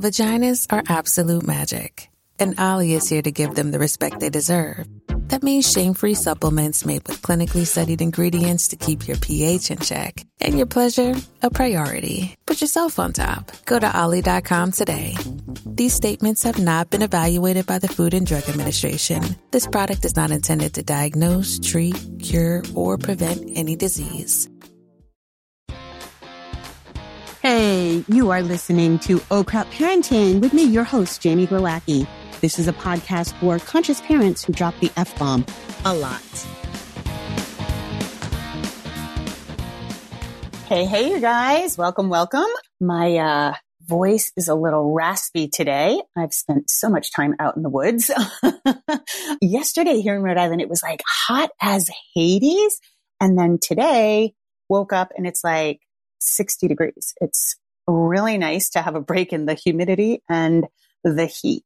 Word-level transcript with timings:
Vaginas 0.00 0.66
are 0.70 0.82
absolute 0.88 1.46
magic, 1.46 2.10
and 2.38 2.60
Ollie 2.60 2.92
is 2.92 3.08
here 3.08 3.22
to 3.22 3.32
give 3.32 3.54
them 3.54 3.70
the 3.70 3.78
respect 3.78 4.20
they 4.20 4.28
deserve. 4.28 4.86
That 5.28 5.42
means 5.42 5.72
shame 5.72 5.94
free 5.94 6.12
supplements 6.12 6.84
made 6.84 7.08
with 7.08 7.22
clinically 7.22 7.66
studied 7.66 8.02
ingredients 8.02 8.68
to 8.68 8.76
keep 8.76 9.08
your 9.08 9.16
pH 9.16 9.70
in 9.70 9.78
check 9.78 10.24
and 10.40 10.56
your 10.56 10.66
pleasure 10.66 11.14
a 11.42 11.48
priority. 11.48 12.36
Put 12.44 12.60
yourself 12.60 12.98
on 12.98 13.14
top. 13.14 13.50
Go 13.64 13.78
to 13.78 13.98
ollie.com 13.98 14.72
today. 14.72 15.16
These 15.64 15.94
statements 15.94 16.42
have 16.42 16.58
not 16.58 16.90
been 16.90 17.02
evaluated 17.02 17.64
by 17.64 17.78
the 17.78 17.88
Food 17.88 18.12
and 18.12 18.26
Drug 18.26 18.46
Administration. 18.50 19.22
This 19.50 19.66
product 19.66 20.04
is 20.04 20.14
not 20.14 20.30
intended 20.30 20.74
to 20.74 20.82
diagnose, 20.82 21.58
treat, 21.58 21.96
cure, 22.20 22.62
or 22.74 22.98
prevent 22.98 23.50
any 23.54 23.76
disease. 23.76 24.48
Hey, 27.48 28.04
you 28.08 28.30
are 28.30 28.42
listening 28.42 28.98
to 28.98 29.22
Oh 29.30 29.44
Crap 29.44 29.68
Parenting 29.68 30.40
with 30.40 30.52
me, 30.52 30.64
your 30.64 30.82
host, 30.82 31.20
Jamie 31.20 31.46
Glowacki. 31.46 32.04
This 32.40 32.58
is 32.58 32.66
a 32.66 32.72
podcast 32.72 33.38
for 33.38 33.60
conscious 33.60 34.00
parents 34.00 34.44
who 34.44 34.52
drop 34.52 34.74
the 34.80 34.90
F 34.96 35.16
bomb 35.16 35.46
a 35.84 35.94
lot. 35.94 36.20
Hey, 40.66 40.86
hey, 40.86 41.08
you 41.08 41.20
guys. 41.20 41.78
Welcome, 41.78 42.08
welcome. 42.08 42.48
My 42.80 43.16
uh, 43.16 43.54
voice 43.86 44.32
is 44.36 44.48
a 44.48 44.56
little 44.56 44.92
raspy 44.92 45.46
today. 45.46 46.02
I've 46.18 46.34
spent 46.34 46.68
so 46.68 46.88
much 46.88 47.12
time 47.12 47.36
out 47.38 47.56
in 47.56 47.62
the 47.62 47.70
woods. 47.70 48.10
Yesterday 49.40 50.00
here 50.00 50.16
in 50.16 50.22
Rhode 50.22 50.36
Island, 50.36 50.62
it 50.62 50.68
was 50.68 50.82
like 50.82 51.00
hot 51.06 51.50
as 51.62 51.88
Hades. 52.16 52.80
And 53.20 53.38
then 53.38 53.58
today, 53.62 54.34
woke 54.68 54.92
up 54.92 55.12
and 55.16 55.28
it's 55.28 55.44
like 55.44 55.78
60 56.26 56.68
degrees. 56.68 57.14
It's 57.20 57.56
really 57.86 58.38
nice 58.38 58.70
to 58.70 58.82
have 58.82 58.94
a 58.94 59.00
break 59.00 59.32
in 59.32 59.46
the 59.46 59.54
humidity 59.54 60.22
and 60.28 60.66
the 61.04 61.26
heat. 61.26 61.62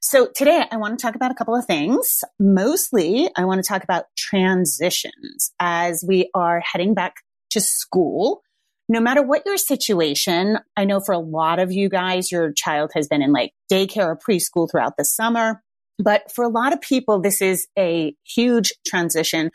So 0.00 0.28
today 0.32 0.64
I 0.70 0.76
want 0.76 0.98
to 0.98 1.02
talk 1.02 1.16
about 1.16 1.32
a 1.32 1.34
couple 1.34 1.56
of 1.56 1.64
things. 1.64 2.22
Mostly 2.38 3.28
I 3.36 3.44
want 3.44 3.62
to 3.62 3.68
talk 3.68 3.82
about 3.82 4.04
transitions 4.16 5.52
as 5.58 6.04
we 6.06 6.30
are 6.32 6.60
heading 6.60 6.94
back 6.94 7.16
to 7.50 7.60
school. 7.60 8.42
No 8.88 9.00
matter 9.00 9.20
what 9.20 9.42
your 9.44 9.56
situation, 9.56 10.58
I 10.76 10.84
know 10.84 11.00
for 11.00 11.12
a 11.12 11.18
lot 11.18 11.58
of 11.58 11.72
you 11.72 11.88
guys, 11.88 12.30
your 12.30 12.52
child 12.52 12.92
has 12.94 13.08
been 13.08 13.20
in 13.20 13.32
like 13.32 13.52
daycare 13.70 14.06
or 14.06 14.16
preschool 14.16 14.70
throughout 14.70 14.96
the 14.96 15.04
summer. 15.04 15.60
But 15.98 16.30
for 16.30 16.44
a 16.44 16.48
lot 16.48 16.72
of 16.72 16.80
people, 16.80 17.20
this 17.20 17.42
is 17.42 17.66
a 17.76 18.14
huge 18.22 18.72
transition, 18.86 19.50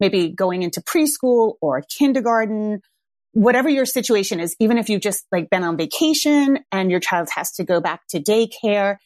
maybe 0.00 0.30
going 0.30 0.62
into 0.62 0.80
preschool 0.80 1.54
or 1.60 1.82
kindergarten, 1.82 2.80
whatever 3.32 3.68
your 3.68 3.86
situation 3.86 4.40
is, 4.40 4.54
even 4.60 4.78
if 4.78 4.88
you've 4.88 5.00
just 5.00 5.26
like 5.32 5.50
been 5.50 5.64
on 5.64 5.76
vacation 5.76 6.60
and 6.70 6.90
your 6.90 7.00
child 7.00 7.28
has 7.34 7.50
to 7.52 7.64
go 7.64 7.80
back 7.80 8.02
to 8.10 8.20
daycare, 8.20 8.96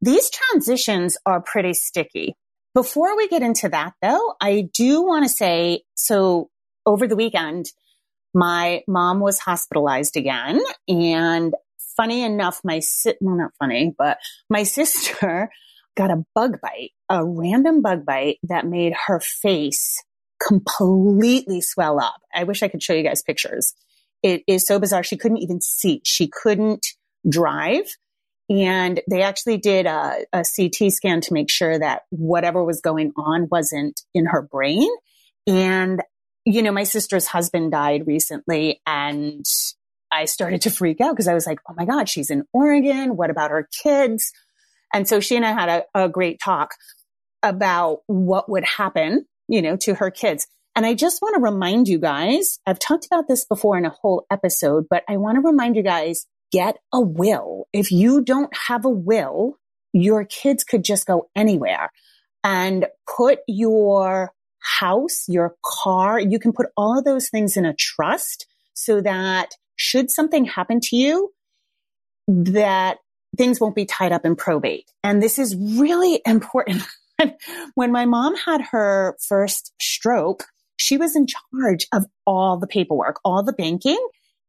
these 0.00 0.30
transitions 0.30 1.16
are 1.26 1.42
pretty 1.42 1.74
sticky. 1.74 2.34
Before 2.74 3.16
we 3.16 3.28
get 3.28 3.42
into 3.42 3.68
that 3.68 3.92
though, 4.00 4.34
I 4.40 4.68
do 4.72 5.02
want 5.02 5.24
to 5.24 5.28
say, 5.28 5.82
so 5.94 6.48
over 6.86 7.06
the 7.06 7.16
weekend, 7.16 7.66
my 8.32 8.82
mom 8.86 9.20
was 9.20 9.40
hospitalized 9.40 10.16
again 10.16 10.60
and 10.86 11.54
funny 11.96 12.22
enough, 12.22 12.60
my 12.64 12.78
si- 12.78 13.16
well, 13.20 13.36
not 13.36 13.50
funny, 13.58 13.92
but 13.98 14.18
my 14.48 14.62
sister 14.78 15.50
got 15.96 16.10
a 16.10 16.24
bug 16.34 16.60
bite, 16.62 16.92
a 17.08 17.24
random 17.26 17.82
bug 17.82 18.06
bite 18.06 18.38
that 18.44 18.66
made 18.66 18.94
her 19.06 19.20
face 19.20 20.02
completely 20.44 21.60
swell 21.60 22.00
up. 22.00 22.20
I 22.34 22.44
wish 22.44 22.62
I 22.62 22.68
could 22.68 22.82
show 22.82 22.94
you 22.94 23.02
guys 23.02 23.22
pictures. 23.22 23.74
It 24.22 24.42
is 24.46 24.66
so 24.66 24.78
bizarre. 24.78 25.02
She 25.02 25.16
couldn't 25.16 25.38
even 25.38 25.60
see. 25.60 26.00
She 26.04 26.28
couldn't 26.28 26.86
drive. 27.28 27.86
And 28.48 29.00
they 29.08 29.22
actually 29.22 29.58
did 29.58 29.86
a, 29.86 30.24
a, 30.32 30.44
CT 30.44 30.92
scan 30.92 31.20
to 31.20 31.32
make 31.32 31.48
sure 31.48 31.78
that 31.78 32.02
whatever 32.10 32.64
was 32.64 32.80
going 32.80 33.12
on 33.16 33.48
wasn't 33.48 34.00
in 34.12 34.26
her 34.26 34.42
brain. 34.42 34.88
And, 35.46 36.02
you 36.44 36.62
know, 36.62 36.72
my 36.72 36.82
sister's 36.82 37.28
husband 37.28 37.70
died 37.70 38.08
recently 38.08 38.80
and 38.86 39.44
I 40.10 40.24
started 40.24 40.62
to 40.62 40.70
freak 40.70 41.00
out 41.00 41.12
because 41.12 41.28
I 41.28 41.34
was 41.34 41.46
like, 41.46 41.60
oh 41.68 41.74
my 41.76 41.84
God, 41.84 42.08
she's 42.08 42.30
in 42.30 42.44
Oregon. 42.52 43.16
What 43.16 43.30
about 43.30 43.52
her 43.52 43.68
kids? 43.82 44.32
And 44.92 45.08
so 45.08 45.20
she 45.20 45.36
and 45.36 45.46
I 45.46 45.52
had 45.52 45.68
a, 45.94 46.04
a 46.04 46.08
great 46.08 46.40
talk 46.40 46.74
about 47.42 48.00
what 48.06 48.48
would 48.50 48.64
happen, 48.64 49.26
you 49.50 49.60
know, 49.60 49.76
to 49.76 49.94
her 49.94 50.10
kids. 50.10 50.46
And 50.76 50.86
I 50.86 50.94
just 50.94 51.20
want 51.20 51.34
to 51.34 51.42
remind 51.42 51.88
you 51.88 51.98
guys, 51.98 52.60
I've 52.66 52.78
talked 52.78 53.04
about 53.04 53.26
this 53.26 53.44
before 53.44 53.76
in 53.76 53.84
a 53.84 53.90
whole 53.90 54.24
episode, 54.30 54.86
but 54.88 55.02
I 55.08 55.16
want 55.16 55.36
to 55.36 55.42
remind 55.42 55.74
you 55.74 55.82
guys 55.82 56.26
get 56.52 56.78
a 56.92 57.00
will. 57.00 57.66
If 57.72 57.90
you 57.90 58.22
don't 58.22 58.56
have 58.68 58.84
a 58.84 58.90
will, 58.90 59.58
your 59.92 60.24
kids 60.24 60.62
could 60.62 60.84
just 60.84 61.06
go 61.06 61.28
anywhere 61.34 61.90
and 62.44 62.86
put 63.16 63.40
your 63.48 64.32
house, 64.60 65.24
your 65.26 65.56
car, 65.64 66.20
you 66.20 66.38
can 66.38 66.52
put 66.52 66.66
all 66.76 66.96
of 66.96 67.04
those 67.04 67.28
things 67.28 67.56
in 67.56 67.66
a 67.66 67.74
trust 67.74 68.46
so 68.74 69.00
that 69.00 69.50
should 69.74 70.10
something 70.10 70.44
happen 70.44 70.78
to 70.80 70.96
you, 70.96 71.32
that 72.28 72.98
things 73.36 73.60
won't 73.60 73.74
be 73.74 73.86
tied 73.86 74.12
up 74.12 74.24
in 74.24 74.36
probate. 74.36 74.90
And 75.02 75.20
this 75.20 75.38
is 75.38 75.56
really 75.56 76.20
important. 76.24 76.82
When 77.74 77.92
my 77.92 78.06
mom 78.06 78.36
had 78.36 78.60
her 78.72 79.16
first 79.28 79.72
stroke, 79.80 80.44
she 80.76 80.96
was 80.96 81.14
in 81.14 81.26
charge 81.26 81.86
of 81.92 82.06
all 82.26 82.58
the 82.58 82.66
paperwork, 82.66 83.20
all 83.24 83.42
the 83.42 83.52
banking, 83.52 84.04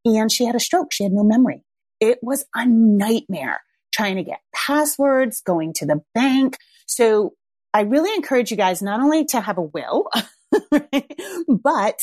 and 0.06 0.32
she 0.32 0.46
had 0.46 0.56
a 0.56 0.60
stroke. 0.60 0.92
She 0.92 1.04
had 1.04 1.14
no 1.14 1.24
memory 1.24 1.64
it 2.02 2.18
was 2.22 2.44
a 2.54 2.66
nightmare 2.66 3.62
trying 3.94 4.18
to 4.18 4.24
get 4.24 4.40
passwords, 4.54 5.42
going 5.42 5.74
to 5.74 5.86
the 5.86 6.02
bank. 6.14 6.58
So 6.88 7.34
I 7.74 7.82
really 7.82 8.14
encourage 8.16 8.52
you 8.52 8.58
guys 8.58 8.82
not 8.82 9.00
only 9.00 9.26
to 9.26 9.40
have 9.40 9.58
a 9.58 9.62
will, 9.62 10.10
but 11.48 12.00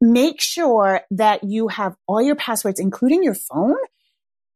make 0.00 0.40
sure 0.40 1.02
that 1.12 1.44
you 1.44 1.68
have 1.68 1.94
all 2.08 2.22
your 2.22 2.34
passwords, 2.34 2.80
including 2.80 3.22
your 3.22 3.34
phone, 3.34 3.76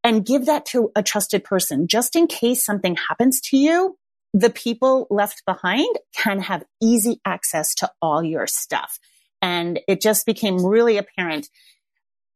and 0.03 0.25
give 0.25 0.47
that 0.47 0.67
to 0.67 0.91
a 0.97 1.03
trusted 1.03 1.45
person 1.45 1.87
just 1.87 2.17
in 2.17 2.27
case 2.27 2.65
something 2.65 2.97
happens 3.09 3.41
to 3.43 3.57
you. 3.57 3.97
The 4.39 4.51
people 4.51 5.07
left 5.09 5.43
behind 5.47 5.97
can 6.15 6.41
have 6.41 6.63
easy 6.83 7.21
access 7.25 7.75
to 7.77 7.91
all 8.03 8.23
your 8.23 8.47
stuff. 8.47 8.99
And 9.41 9.81
it 9.89 10.01
just 10.01 10.27
became 10.27 10.65
really 10.65 10.99
apparent 10.99 11.49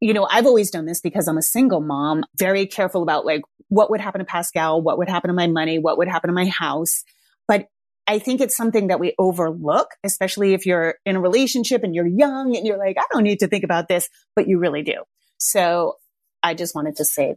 you 0.00 0.14
know, 0.14 0.26
I've 0.30 0.46
always 0.46 0.70
done 0.70 0.86
this 0.86 1.00
because 1.00 1.28
I'm 1.28 1.36
a 1.36 1.42
single 1.42 1.80
mom, 1.80 2.24
very 2.36 2.66
careful 2.66 3.02
about 3.02 3.26
like 3.26 3.42
what 3.68 3.90
would 3.90 4.00
happen 4.00 4.20
to 4.20 4.24
Pascal, 4.24 4.80
what 4.80 4.98
would 4.98 5.08
happen 5.08 5.28
to 5.28 5.34
my 5.34 5.46
money, 5.46 5.78
what 5.78 5.98
would 5.98 6.08
happen 6.08 6.28
to 6.28 6.34
my 6.34 6.46
house. 6.46 7.04
But 7.46 7.66
I 8.06 8.18
think 8.18 8.40
it's 8.40 8.56
something 8.56 8.88
that 8.88 8.98
we 8.98 9.14
overlook, 9.18 9.88
especially 10.02 10.54
if 10.54 10.66
you're 10.66 10.96
in 11.04 11.16
a 11.16 11.20
relationship 11.20 11.84
and 11.84 11.94
you're 11.94 12.06
young 12.06 12.56
and 12.56 12.66
you're 12.66 12.78
like, 12.78 12.96
I 12.98 13.04
don't 13.12 13.24
need 13.24 13.40
to 13.40 13.46
think 13.46 13.62
about 13.62 13.88
this, 13.88 14.08
but 14.34 14.48
you 14.48 14.58
really 14.58 14.82
do. 14.82 15.04
So 15.38 15.96
I 16.42 16.54
just 16.54 16.74
wanted 16.74 16.96
to 16.96 17.04
say 17.04 17.36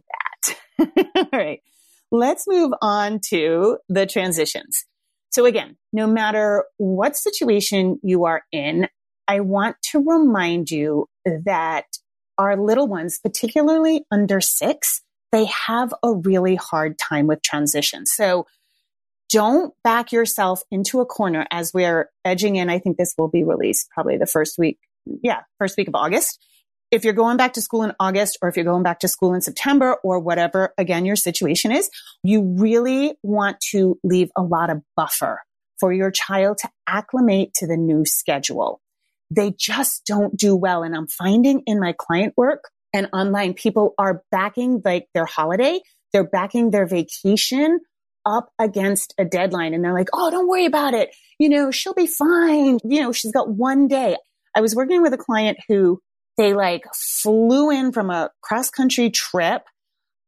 that. 0.78 0.88
All 1.16 1.38
right. 1.38 1.60
Let's 2.14 2.46
move 2.46 2.70
on 2.80 3.18
to 3.30 3.78
the 3.88 4.06
transitions. 4.06 4.84
So 5.32 5.46
again, 5.46 5.76
no 5.92 6.06
matter 6.06 6.64
what 6.76 7.16
situation 7.16 7.98
you 8.04 8.24
are 8.26 8.42
in, 8.52 8.86
I 9.26 9.40
want 9.40 9.74
to 9.90 9.98
remind 9.98 10.70
you 10.70 11.08
that 11.24 11.86
our 12.38 12.56
little 12.56 12.86
ones, 12.86 13.18
particularly 13.18 14.04
under 14.12 14.40
six, 14.40 15.02
they 15.32 15.46
have 15.46 15.92
a 16.04 16.12
really 16.12 16.54
hard 16.54 17.00
time 17.00 17.26
with 17.26 17.42
transition. 17.42 18.06
So 18.06 18.46
don't 19.28 19.74
back 19.82 20.12
yourself 20.12 20.62
into 20.70 21.00
a 21.00 21.06
corner 21.06 21.48
as 21.50 21.72
we're 21.74 22.10
edging 22.24 22.54
in. 22.54 22.70
I 22.70 22.78
think 22.78 22.96
this 22.96 23.14
will 23.18 23.26
be 23.26 23.42
released 23.42 23.88
probably 23.90 24.18
the 24.18 24.26
first 24.26 24.56
week. 24.56 24.78
Yeah, 25.04 25.40
first 25.58 25.76
week 25.76 25.88
of 25.88 25.96
August. 25.96 26.38
If 26.94 27.04
you're 27.04 27.12
going 27.12 27.36
back 27.36 27.54
to 27.54 27.60
school 27.60 27.82
in 27.82 27.92
August 27.98 28.38
or 28.40 28.48
if 28.48 28.56
you're 28.56 28.64
going 28.64 28.84
back 28.84 29.00
to 29.00 29.08
school 29.08 29.34
in 29.34 29.40
September 29.40 29.96
or 30.04 30.20
whatever, 30.20 30.72
again, 30.78 31.04
your 31.04 31.16
situation 31.16 31.72
is, 31.72 31.90
you 32.22 32.54
really 32.56 33.14
want 33.22 33.58
to 33.72 33.98
leave 34.04 34.30
a 34.36 34.42
lot 34.42 34.70
of 34.70 34.80
buffer 34.96 35.40
for 35.80 35.92
your 35.92 36.10
child 36.10 36.58
to 36.58 36.70
acclimate 36.86 37.52
to 37.54 37.66
the 37.66 37.76
new 37.76 38.04
schedule 38.06 38.80
they 39.30 39.52
just 39.58 40.04
don't 40.04 40.36
do 40.36 40.54
well. 40.54 40.82
And 40.84 40.94
I'm 40.94 41.08
finding 41.08 41.62
in 41.66 41.80
my 41.80 41.94
client 41.98 42.34
work, 42.36 42.70
and 42.94 43.08
online. 43.12 43.52
People 43.52 43.94
are 43.98 44.22
backing 44.30 44.80
like 44.82 45.08
their 45.12 45.26
holiday, 45.26 45.80
they're 46.12 46.28
backing 46.28 46.70
their 46.70 46.86
vacation 46.86 47.80
up 48.24 48.48
against 48.58 49.12
a 49.18 49.24
deadline 49.24 49.74
and 49.74 49.84
they're 49.84 49.92
like, 49.92 50.08
Oh, 50.14 50.30
don't 50.30 50.48
worry 50.48 50.64
about 50.64 50.94
it. 50.94 51.10
You 51.38 51.50
know, 51.50 51.70
she'll 51.70 51.92
be 51.92 52.06
fine. 52.06 52.78
You 52.82 53.02
know, 53.02 53.12
she's 53.12 53.32
got 53.32 53.50
one 53.50 53.86
day. 53.86 54.16
I 54.56 54.62
was 54.62 54.74
working 54.74 55.02
with 55.02 55.12
a 55.12 55.18
client 55.18 55.58
who 55.68 56.00
they 56.36 56.54
like 56.54 56.84
flew 56.94 57.70
in 57.70 57.92
from 57.92 58.10
a 58.10 58.30
cross 58.42 58.70
country 58.70 59.10
trip 59.10 59.62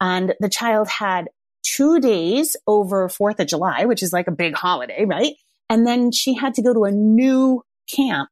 and 0.00 0.35
the 0.41 0.49
child 0.49 0.88
had 0.88 1.29
two 1.62 2.00
days 2.00 2.56
over 2.67 3.08
4th 3.08 3.41
of 3.41 3.49
July, 3.49 3.87
which 3.87 4.03
is 4.03 4.12
like 4.12 4.29
a 4.29 4.32
big 4.32 4.55
holiday, 4.55 5.05
right? 5.05 5.35
And 5.69 5.87
then 5.87 6.12
she 6.12 6.35
had 6.35 6.55
to 6.55 6.62
go 6.62 6.73
to 6.73 6.85
a 6.85 6.93
new 6.93 7.62
camp. 7.94 8.29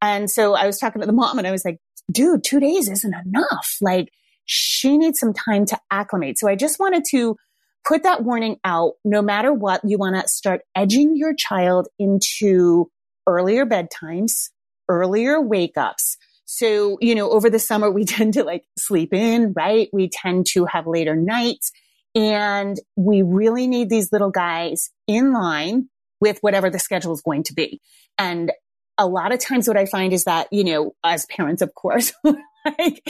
And 0.00 0.30
so 0.30 0.54
I 0.54 0.66
was 0.66 0.78
talking 0.78 1.00
to 1.00 1.06
the 1.06 1.12
mom 1.12 1.38
and 1.38 1.46
I 1.46 1.50
was 1.50 1.64
like, 1.64 1.78
dude, 2.10 2.44
two 2.44 2.60
days 2.60 2.88
isn't 2.88 3.14
enough. 3.26 3.76
Like 3.80 4.10
she 4.44 4.96
needs 4.96 5.18
some 5.18 5.32
time 5.32 5.66
to 5.66 5.78
acclimate. 5.90 6.38
So 6.38 6.48
I 6.48 6.54
just 6.54 6.78
wanted 6.78 7.04
to 7.10 7.36
put 7.84 8.02
that 8.04 8.22
warning 8.22 8.58
out. 8.64 8.92
No 9.04 9.22
matter 9.22 9.52
what, 9.52 9.80
you 9.84 9.98
want 9.98 10.16
to 10.16 10.28
start 10.28 10.60
edging 10.74 11.16
your 11.16 11.34
child 11.34 11.88
into 11.98 12.90
earlier 13.26 13.66
bedtimes, 13.66 14.50
earlier 14.88 15.40
wake 15.40 15.76
ups. 15.76 16.16
So, 16.46 16.96
you 17.00 17.14
know, 17.14 17.30
over 17.30 17.50
the 17.50 17.58
summer, 17.58 17.90
we 17.90 18.04
tend 18.06 18.34
to 18.34 18.44
like 18.44 18.64
sleep 18.78 19.12
in, 19.12 19.52
right? 19.54 19.88
We 19.92 20.08
tend 20.08 20.46
to 20.52 20.64
have 20.64 20.86
later 20.86 21.14
nights 21.14 21.70
and 22.14 22.78
we 22.96 23.20
really 23.20 23.66
need 23.66 23.90
these 23.90 24.10
little 24.10 24.30
guys 24.30 24.90
in 25.06 25.34
line 25.34 25.90
with 26.18 26.38
whatever 26.40 26.70
the 26.70 26.78
schedule 26.78 27.12
is 27.12 27.20
going 27.20 27.42
to 27.42 27.52
be. 27.52 27.80
And 28.16 28.52
a 28.96 29.06
lot 29.06 29.32
of 29.32 29.38
times 29.38 29.68
what 29.68 29.76
I 29.76 29.84
find 29.84 30.14
is 30.14 30.24
that, 30.24 30.48
you 30.50 30.64
know, 30.64 30.92
as 31.04 31.26
parents, 31.26 31.60
of 31.60 31.74
course, 31.74 32.14
like 32.24 33.02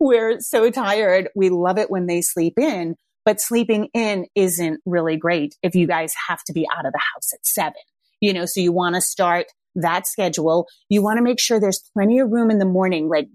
we're 0.00 0.40
so 0.40 0.70
tired. 0.70 1.28
We 1.36 1.50
love 1.50 1.76
it 1.76 1.90
when 1.90 2.06
they 2.06 2.22
sleep 2.22 2.54
in, 2.58 2.96
but 3.26 3.42
sleeping 3.42 3.88
in 3.92 4.26
isn't 4.34 4.80
really 4.86 5.18
great 5.18 5.54
if 5.62 5.74
you 5.74 5.86
guys 5.86 6.14
have 6.28 6.42
to 6.44 6.54
be 6.54 6.66
out 6.74 6.86
of 6.86 6.92
the 6.92 7.02
house 7.14 7.34
at 7.34 7.44
seven, 7.44 7.74
you 8.20 8.32
know, 8.32 8.46
so 8.46 8.60
you 8.60 8.72
want 8.72 8.94
to 8.94 9.02
start 9.02 9.46
that 9.76 10.06
schedule. 10.06 10.66
You 10.88 11.02
want 11.02 11.18
to 11.18 11.22
make 11.22 11.40
sure 11.40 11.60
there's 11.60 11.82
plenty 11.94 12.18
of 12.18 12.30
room 12.30 12.50
in 12.50 12.58
the 12.58 12.64
morning. 12.64 13.08
Like, 13.08 13.28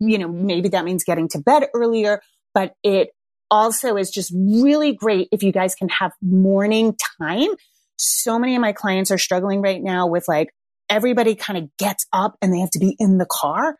you 0.00 0.18
know, 0.18 0.28
maybe 0.28 0.70
that 0.70 0.84
means 0.84 1.04
getting 1.04 1.28
to 1.28 1.38
bed 1.38 1.68
earlier, 1.74 2.20
but 2.54 2.74
it 2.82 3.10
also 3.50 3.96
is 3.96 4.10
just 4.10 4.32
really 4.34 4.94
great 4.94 5.28
if 5.32 5.42
you 5.42 5.52
guys 5.52 5.74
can 5.74 5.88
have 5.88 6.12
morning 6.22 6.96
time. 7.20 7.50
So 7.96 8.38
many 8.38 8.54
of 8.54 8.62
my 8.62 8.72
clients 8.72 9.10
are 9.10 9.18
struggling 9.18 9.60
right 9.60 9.82
now 9.82 10.06
with 10.06 10.24
like, 10.26 10.48
everybody 10.88 11.34
kind 11.34 11.58
of 11.58 11.76
gets 11.78 12.06
up 12.12 12.36
and 12.40 12.52
they 12.52 12.60
have 12.60 12.70
to 12.70 12.78
be 12.78 12.96
in 12.98 13.18
the 13.18 13.26
car 13.30 13.76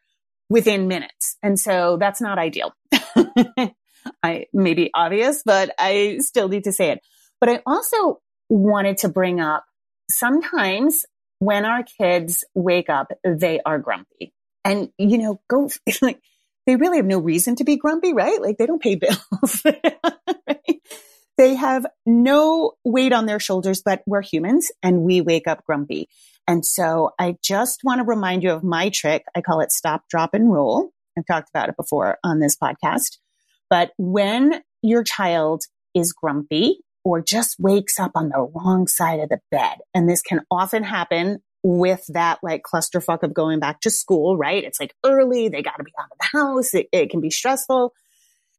within 0.48 0.88
minutes. 0.88 1.36
And 1.42 1.58
so 1.58 1.96
that's 1.98 2.20
not 2.20 2.38
ideal. 2.38 2.72
I 4.22 4.46
may 4.52 4.74
be 4.74 4.90
obvious, 4.94 5.42
but 5.44 5.74
I 5.78 6.18
still 6.20 6.48
need 6.48 6.64
to 6.64 6.72
say 6.72 6.90
it. 6.90 7.00
But 7.40 7.50
I 7.50 7.62
also 7.66 8.20
wanted 8.48 8.98
to 8.98 9.08
bring 9.08 9.40
up 9.40 9.64
sometimes 10.10 11.04
when 11.40 11.64
our 11.64 11.82
kids 11.82 12.44
wake 12.54 12.88
up, 12.88 13.10
they 13.24 13.60
are 13.66 13.78
grumpy. 13.78 14.32
And, 14.64 14.90
you 14.98 15.18
know, 15.18 15.40
go 15.48 15.68
like, 16.02 16.20
they 16.66 16.76
really 16.76 16.98
have 16.98 17.06
no 17.06 17.18
reason 17.18 17.56
to 17.56 17.64
be 17.64 17.76
grumpy, 17.76 18.12
right? 18.12 18.40
Like 18.40 18.58
they 18.58 18.66
don't 18.66 18.82
pay 18.82 18.94
bills. 18.94 19.62
right? 19.64 20.80
They 21.36 21.54
have 21.54 21.86
no 22.04 22.72
weight 22.84 23.14
on 23.14 23.24
their 23.24 23.40
shoulders, 23.40 23.82
but 23.82 24.02
we're 24.06 24.22
humans 24.22 24.70
and 24.82 25.00
we 25.02 25.22
wake 25.22 25.48
up 25.48 25.64
grumpy. 25.64 26.08
And 26.46 26.64
so 26.64 27.12
I 27.18 27.36
just 27.42 27.80
want 27.84 28.00
to 28.00 28.04
remind 28.04 28.42
you 28.42 28.52
of 28.52 28.62
my 28.62 28.90
trick. 28.90 29.24
I 29.34 29.40
call 29.40 29.60
it 29.60 29.72
stop, 29.72 30.02
drop 30.10 30.34
and 30.34 30.52
roll. 30.52 30.90
I've 31.16 31.26
talked 31.26 31.48
about 31.48 31.70
it 31.70 31.76
before 31.76 32.18
on 32.22 32.40
this 32.40 32.56
podcast. 32.56 33.16
But 33.70 33.92
when 33.96 34.62
your 34.82 35.02
child 35.02 35.64
is 35.94 36.12
grumpy 36.12 36.80
or 37.04 37.22
just 37.22 37.56
wakes 37.58 37.98
up 37.98 38.12
on 38.14 38.28
the 38.28 38.50
wrong 38.54 38.86
side 38.86 39.20
of 39.20 39.28
the 39.28 39.40
bed, 39.50 39.78
and 39.94 40.08
this 40.08 40.22
can 40.22 40.40
often 40.50 40.82
happen 40.84 41.42
with 41.62 42.04
that 42.08 42.38
like 42.42 42.62
clusterfuck 42.62 43.22
of 43.22 43.34
going 43.34 43.60
back 43.60 43.80
to 43.82 43.90
school, 43.90 44.36
right? 44.36 44.64
It's 44.64 44.80
like 44.80 44.94
early, 45.04 45.48
they 45.48 45.62
got 45.62 45.76
to 45.76 45.84
be 45.84 45.92
out 45.98 46.08
of 46.10 46.18
the 46.18 46.38
house. 46.38 46.74
It, 46.74 46.88
it 46.92 47.10
can 47.10 47.20
be 47.20 47.30
stressful. 47.30 47.92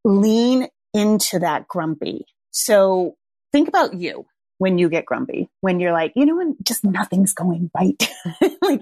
Lean 0.03 0.67
into 0.93 1.39
that 1.39 1.67
grumpy. 1.67 2.25
So 2.51 3.15
think 3.51 3.67
about 3.67 3.95
you 3.95 4.25
when 4.57 4.77
you 4.77 4.89
get 4.89 5.05
grumpy, 5.05 5.49
when 5.61 5.79
you're 5.79 5.93
like, 5.93 6.13
you 6.15 6.25
know, 6.25 6.37
when 6.37 6.55
just 6.61 6.83
nothing's 6.83 7.33
going 7.33 7.71
right, 7.75 8.09
like 8.61 8.81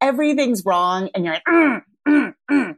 everything's 0.00 0.64
wrong 0.64 1.10
and 1.14 1.24
you're 1.24 1.34
like, 1.34 1.44
mm, 1.48 1.82
mm, 2.06 2.34
mm. 2.50 2.76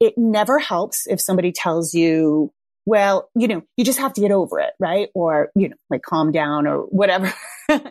it 0.00 0.14
never 0.18 0.58
helps 0.58 1.06
if 1.06 1.20
somebody 1.20 1.52
tells 1.52 1.94
you, 1.94 2.52
well, 2.86 3.28
you 3.34 3.48
know, 3.48 3.62
you 3.76 3.84
just 3.84 3.98
have 3.98 4.14
to 4.14 4.20
get 4.20 4.30
over 4.30 4.60
it, 4.60 4.72
right? 4.78 5.08
Or, 5.14 5.50
you 5.54 5.68
know, 5.68 5.76
like 5.90 6.02
calm 6.02 6.32
down 6.32 6.66
or 6.66 6.82
whatever. 6.82 7.34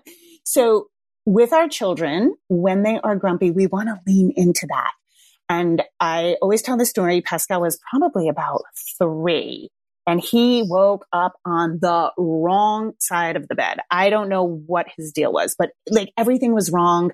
so 0.45 0.88
with 1.25 1.53
our 1.53 1.68
children, 1.68 2.36
when 2.47 2.83
they 2.83 3.00
are 3.03 3.15
grumpy, 3.15 3.51
we 3.51 3.68
want 3.68 3.89
to 3.89 4.00
lean 4.07 4.31
into 4.36 4.65
that. 4.69 4.92
And 5.50 5.83
I 6.00 6.38
always 6.42 6.62
tell 6.62 6.77
the 6.77 6.86
story. 6.86 7.21
Pascal 7.21 7.62
was 7.62 7.77
probably 7.92 8.30
about 8.30 8.63
three 8.97 9.69
and 10.07 10.21
he 10.21 10.63
woke 10.63 11.06
up 11.12 11.33
on 11.45 11.80
the 11.81 12.12
wrong 12.18 12.94
side 13.00 13.36
of 13.36 13.48
the 13.48 13.56
bed. 13.56 13.80
I 13.91 14.09
don't 14.09 14.30
know 14.30 14.44
what 14.44 14.88
his 14.98 15.12
deal 15.12 15.31
was, 15.31 15.56
but 15.57 15.71
like 15.89 16.12
everything 16.18 16.53
was 16.53 16.71
wrong. 16.71 17.12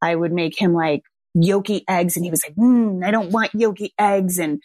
I 0.00 0.14
would 0.14 0.32
make 0.32 0.60
him 0.60 0.74
like 0.74 1.02
yolky 1.36 1.82
eggs 1.88 2.16
and 2.16 2.24
he 2.24 2.30
was 2.30 2.42
like, 2.46 2.56
mm, 2.56 3.04
I 3.04 3.10
don't 3.10 3.30
want 3.30 3.52
yolky 3.52 3.90
eggs. 3.98 4.38
And 4.38 4.62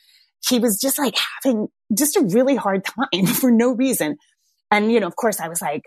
he 0.48 0.60
was 0.60 0.80
just 0.80 0.98
like 0.98 1.16
having 1.44 1.68
just 1.96 2.16
a 2.16 2.22
really 2.22 2.56
hard 2.56 2.86
time 2.86 3.26
for 3.26 3.52
no 3.52 3.72
reason. 3.72 4.18
And, 4.72 4.92
you 4.92 5.00
know, 5.00 5.08
of 5.08 5.16
course 5.16 5.40
I 5.40 5.48
was 5.48 5.62
like, 5.62 5.84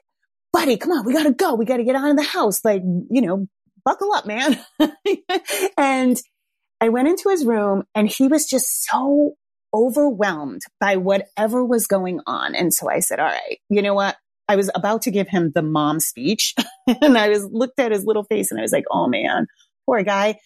buddy, 0.53 0.77
come 0.77 0.93
on, 0.93 1.07
we 1.07 1.13
gotta 1.13 1.33
go. 1.33 1.55
We 1.55 1.65
gotta 1.65 1.85
get 1.85 1.97
out 1.97 2.11
of 2.11 2.17
the 2.17 2.23
house. 2.23 2.65
Like, 2.65 2.83
you 3.11 3.23
know, 3.23 3.47
buckle 3.85 4.13
up, 4.13 4.27
man. 4.27 4.59
and 5.79 6.21
I 6.81 6.89
went 6.89 7.09
into 7.09 7.29
his 7.29 7.45
room 7.45 7.85
and 7.95 8.09
he 8.09 8.29
was 8.29 8.47
just 8.47 8.85
so 8.85 9.35
overwhelmed 9.75 10.63
by 10.81 10.97
whatever 10.97 11.65
was 11.65 11.87
going 11.87 12.21
on. 12.27 12.55
And 12.55 12.75
so 12.75 12.91
I 12.91 13.01
said, 13.01 13.21
all 13.21 13.27
right, 13.27 13.59
you 13.69 13.83
know 13.83 13.95
what? 13.95 14.17
I 14.49 14.57
was 14.57 14.71
about 14.75 15.03
to 15.03 15.11
give 15.11 15.29
him 15.29 15.53
the 15.55 15.63
mom 15.63 16.01
speech 16.01 16.55
and 16.87 17.17
I 17.17 17.29
was 17.29 17.45
looked 17.51 17.79
at 17.79 17.93
his 17.93 18.05
little 18.05 18.25
face 18.25 18.51
and 18.51 18.61
I 18.61 18.63
was 18.63 18.73
like, 18.73 18.85
oh 18.91 19.07
man, 19.07 19.47
poor 19.87 20.03
guy. 20.03 20.39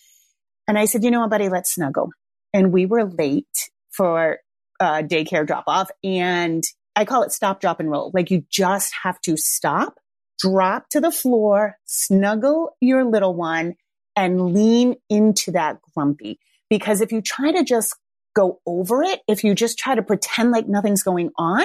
And 0.68 0.78
I 0.78 0.84
said, 0.84 1.04
you 1.04 1.10
know 1.10 1.20
what, 1.20 1.30
buddy, 1.30 1.48
let's 1.48 1.74
snuggle. 1.74 2.10
And 2.52 2.72
we 2.72 2.86
were 2.86 3.04
late 3.04 3.46
for 3.96 4.38
uh, 4.80 5.02
daycare 5.02 5.46
drop 5.46 5.64
off 5.66 5.90
and 6.04 6.62
I 6.94 7.04
call 7.04 7.22
it 7.22 7.32
stop, 7.32 7.60
drop 7.60 7.80
and 7.80 7.90
roll. 7.90 8.10
Like 8.14 8.30
you 8.30 8.44
just 8.50 8.92
have 9.02 9.20
to 9.22 9.36
stop, 9.36 9.98
drop 10.38 10.88
to 10.90 11.00
the 11.00 11.10
floor, 11.10 11.76
snuggle 11.84 12.76
your 12.80 13.04
little 13.04 13.34
one 13.34 13.74
and 14.16 14.54
lean 14.54 14.96
into 15.10 15.52
that 15.52 15.78
grumpy. 15.94 16.38
Because 16.70 17.00
if 17.00 17.12
you 17.12 17.20
try 17.20 17.52
to 17.52 17.62
just 17.62 17.94
go 18.34 18.60
over 18.66 19.02
it, 19.02 19.20
if 19.28 19.44
you 19.44 19.54
just 19.54 19.78
try 19.78 19.94
to 19.94 20.02
pretend 20.02 20.50
like 20.50 20.66
nothing's 20.68 21.02
going 21.02 21.30
on, 21.36 21.64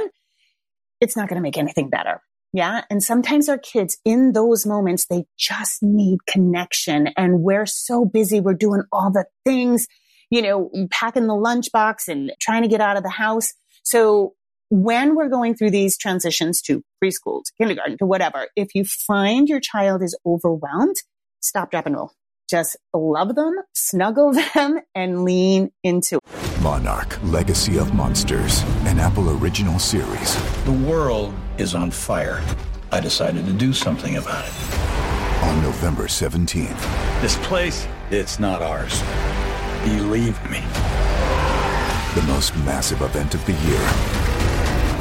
it's 1.00 1.18
not 1.18 1.28
going 1.28 1.38
to 1.38 1.42
make 1.42 1.58
anything 1.58 1.90
better. 1.90 2.22
Yeah. 2.54 2.84
And 2.90 3.02
sometimes 3.02 3.48
our 3.48 3.58
kids 3.58 3.98
in 4.04 4.34
those 4.34 4.66
moments, 4.66 5.06
they 5.06 5.26
just 5.38 5.82
need 5.82 6.26
connection. 6.28 7.08
And 7.16 7.42
we're 7.42 7.66
so 7.66 8.04
busy. 8.04 8.42
We're 8.42 8.54
doing 8.54 8.84
all 8.92 9.12
the 9.12 9.26
things, 9.46 9.88
you 10.32 10.42
know, 10.42 10.72
packing 10.90 11.28
the 11.28 11.34
lunchbox 11.34 12.08
and 12.08 12.32
trying 12.40 12.64
to 12.64 12.68
get 12.68 12.82
out 12.82 12.98
of 12.98 13.04
the 13.04 13.10
house. 13.10 13.54
So 13.84 14.34
when 14.70 15.16
we're 15.16 15.30
going 15.30 15.56
through 15.56 15.72
these 15.72 15.98
transitions 15.98 16.62
to 16.64 16.82
preschool, 17.04 17.44
to 17.44 17.52
kindergarten, 17.60 17.98
to 17.98 18.06
whatever, 18.06 18.48
if 18.56 18.74
you 18.74 18.86
find 18.86 19.50
your 19.50 19.60
child 19.60 20.02
is 20.02 20.18
overwhelmed, 20.26 20.96
stop, 21.42 21.70
drop 21.70 21.86
and 21.86 21.96
roll. 21.96 22.14
Just 22.50 22.78
love 22.94 23.36
them, 23.36 23.54
snuggle 23.74 24.34
them, 24.54 24.80
and 24.96 25.24
lean 25.26 25.72
into 25.84 26.18
it. 26.18 26.62
Monarch 26.62 27.22
Legacy 27.24 27.78
of 27.78 27.94
Monsters, 27.94 28.62
an 28.86 29.00
Apple 29.00 29.38
original 29.42 29.80
series. 29.80 30.64
The 30.64 30.72
world 30.72 31.34
is 31.58 31.76
on 31.76 31.92
fire. 31.92 32.42
I 32.92 33.02
decided 33.02 33.46
to 33.46 33.54
do 33.54 33.74
something 33.74 34.18
about 34.18 34.46
it. 34.46 34.54
On 35.44 35.62
November 35.62 36.04
17th. 36.04 37.22
This 37.22 37.38
place, 37.38 37.88
it's 38.10 38.40
not 38.40 38.62
ours. 38.62 39.02
Believe 39.84 40.38
me. 40.50 40.60
The 42.14 42.22
most 42.28 42.56
massive 42.58 43.02
event 43.02 43.34
of 43.34 43.44
the 43.46 43.54
year 43.54 43.82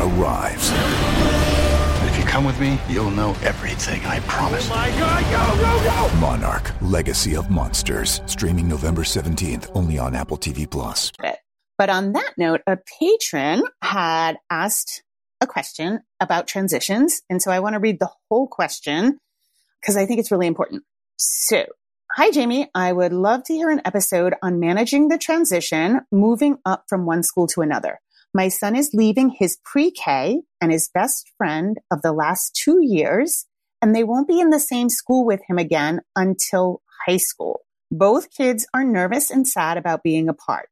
arrives 0.01 0.71
If 2.09 2.19
you 2.19 2.25
come 2.25 2.45
with 2.45 2.59
me, 2.59 2.81
you'll 2.89 3.11
know 3.11 3.37
everything, 3.43 4.03
I 4.07 4.21
promise. 4.21 4.67
Oh 4.71 4.75
my 4.75 4.91
god, 4.93 5.25
go, 5.25 5.63
go, 5.63 6.09
go! 6.09 6.17
Monarch, 6.17 6.73
Legacy 6.81 7.37
of 7.37 7.51
Monsters, 7.51 8.23
streaming 8.25 8.69
November 8.69 9.03
17th, 9.03 9.71
only 9.75 9.99
on 9.99 10.15
Apple 10.15 10.39
TV 10.39 10.69
Plus. 10.71 11.13
But 11.77 11.91
on 11.91 12.13
that 12.13 12.33
note, 12.39 12.63
a 12.67 12.79
patron 13.01 13.65
had 13.83 14.39
asked 14.49 15.03
a 15.43 15.47
question 15.47 16.01
about 16.21 16.47
transitions. 16.47 17.21
And 17.29 17.43
so 17.43 17.51
I 17.51 17.61
want 17.61 17.75
to 17.75 17.81
read 17.81 17.99
the 17.99 18.11
whole 18.31 18.47
question 18.47 19.19
because 19.81 19.97
I 19.97 20.07
think 20.07 20.21
it's 20.21 20.31
really 20.31 20.47
important. 20.47 20.85
So 21.17 21.67
Hi, 22.17 22.33
Jamie. 22.33 22.69
I 22.75 22.93
would 22.93 23.12
love 23.12 23.45
to 23.45 23.52
hear 23.52 23.71
an 23.71 23.83
episode 23.85 24.35
on 24.43 24.59
managing 24.59 25.07
the 25.07 25.17
transition, 25.17 26.00
moving 26.11 26.59
up 26.67 26.87
from 26.88 27.07
one 27.07 27.23
school 27.23 27.47
to 27.47 27.61
another. 27.61 28.00
My 28.35 28.49
son 28.49 28.75
is 28.75 28.90
leaving 28.93 29.31
his 29.31 29.59
pre-K 29.64 30.43
and 30.61 30.73
his 30.73 30.90
best 30.93 31.31
friend 31.38 31.79
of 31.88 32.02
the 32.02 32.11
last 32.11 32.59
two 32.61 32.81
years, 32.83 33.47
and 33.81 33.95
they 33.95 34.02
won't 34.02 34.26
be 34.26 34.40
in 34.40 34.50
the 34.50 34.59
same 34.59 34.88
school 34.88 35.25
with 35.25 35.40
him 35.49 35.57
again 35.57 36.00
until 36.17 36.83
high 37.07 37.17
school. 37.17 37.61
Both 37.93 38.35
kids 38.37 38.67
are 38.75 38.83
nervous 38.83 39.31
and 39.31 39.47
sad 39.47 39.76
about 39.76 40.02
being 40.02 40.29
apart. 40.29 40.69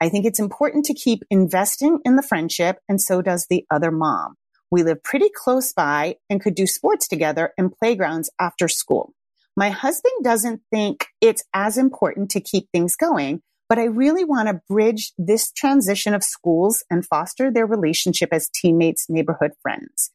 I 0.00 0.08
think 0.08 0.26
it's 0.26 0.40
important 0.40 0.86
to 0.86 0.94
keep 0.94 1.22
investing 1.30 2.00
in 2.04 2.16
the 2.16 2.22
friendship, 2.22 2.78
and 2.88 3.00
so 3.00 3.22
does 3.22 3.46
the 3.48 3.64
other 3.70 3.92
mom. 3.92 4.34
We 4.72 4.82
live 4.82 5.04
pretty 5.04 5.30
close 5.32 5.72
by 5.72 6.16
and 6.28 6.40
could 6.40 6.56
do 6.56 6.66
sports 6.66 7.06
together 7.06 7.52
and 7.56 7.70
playgrounds 7.70 8.28
after 8.40 8.66
school. 8.66 9.14
My 9.60 9.68
husband 9.68 10.24
doesn't 10.24 10.62
think 10.70 11.08
it's 11.20 11.44
as 11.52 11.76
important 11.76 12.30
to 12.30 12.40
keep 12.40 12.70
things 12.72 12.96
going, 12.96 13.42
but 13.68 13.78
I 13.78 13.84
really 13.84 14.24
want 14.24 14.48
to 14.48 14.62
bridge 14.66 15.12
this 15.18 15.52
transition 15.52 16.14
of 16.14 16.24
schools 16.24 16.82
and 16.88 17.04
foster 17.04 17.50
their 17.50 17.66
relationship 17.66 18.30
as 18.32 18.48
teammates, 18.48 19.04
neighborhood 19.10 19.50
friends. 19.60 20.12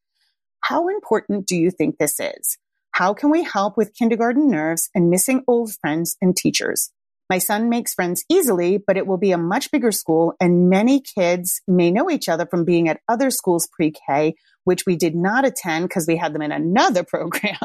How 0.62 0.88
important 0.88 1.46
do 1.46 1.56
you 1.56 1.70
think 1.70 2.00
this 2.00 2.20
is? 2.20 2.58
How 2.94 3.14
can 3.14 3.30
we 3.30 3.44
help 3.44 3.78
with 3.78 3.94
kindergarten 3.94 4.50
nerves 4.50 4.90
and 4.96 5.12
missing 5.12 5.44
old 5.48 5.76
friends 5.76 6.18
and 6.20 6.36
teachers? 6.36 6.90
My 7.30 7.38
son 7.38 7.70
makes 7.70 7.94
friends 7.94 8.26
easily, 8.28 8.80
but 8.80 8.98
it 8.98 9.06
will 9.06 9.20
be 9.20 9.32
a 9.32 9.38
much 9.38 9.70
bigger 9.70 9.92
school 9.92 10.34
and 10.40 10.72
many 10.72 11.02
kids 11.02 11.62
may 11.68 11.92
know 11.92 12.10
each 12.10 12.28
other 12.28 12.48
from 12.48 12.66
being 12.66 12.90
at 12.90 13.02
other 13.08 13.30
schools 13.30 13.70
pre-K, 13.72 14.34
which 14.64 14.88
we 14.88 14.96
did 14.96 15.14
not 15.14 15.46
attend 15.46 15.88
because 15.88 16.08
we 16.08 16.18
had 16.18 16.34
them 16.34 16.42
in 16.42 16.52
another 16.52 17.04
program. 17.08 17.60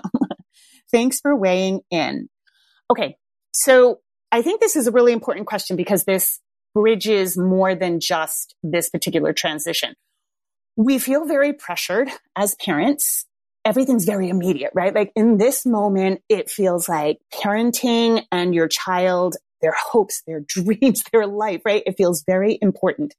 Thanks 0.93 1.21
for 1.21 1.35
weighing 1.37 1.81
in. 1.91 2.29
Okay. 2.91 3.17
So 3.53 4.01
I 4.33 4.43
think 4.43 4.61
this 4.61 4.77
is 4.77 4.87
a 4.87 4.93
really 4.93 5.13
important 5.13 5.47
question 5.47 5.77
because 5.77 6.05
this 6.05 6.41
bridges 6.75 7.37
more 7.37 7.75
than 7.75 8.01
just 8.01 8.55
this 8.63 8.89
particular 8.89 9.33
transition. 9.33 9.95
We 10.77 10.99
feel 10.99 11.27
very 11.27 11.53
pressured 11.53 12.09
as 12.37 12.55
parents. 12.55 13.27
Everything's 13.65 14.05
very 14.05 14.29
immediate, 14.29 14.71
right? 14.75 14.95
Like 14.95 15.13
in 15.15 15.37
this 15.37 15.67
moment, 15.67 16.23
it 16.29 16.49
feels 16.49 16.89
like 16.89 17.19
parenting 17.35 18.25
and 18.33 18.55
your 18.55 18.69
child, 18.69 19.37
their 19.61 19.75
hopes, 19.77 20.23
their 20.27 20.41
dreams, 20.47 21.03
their 21.13 21.27
life, 21.27 21.63
right? 21.65 21.83
It 21.87 21.97
feels 21.97 22.23
very 22.25 22.59
important. 22.63 23.15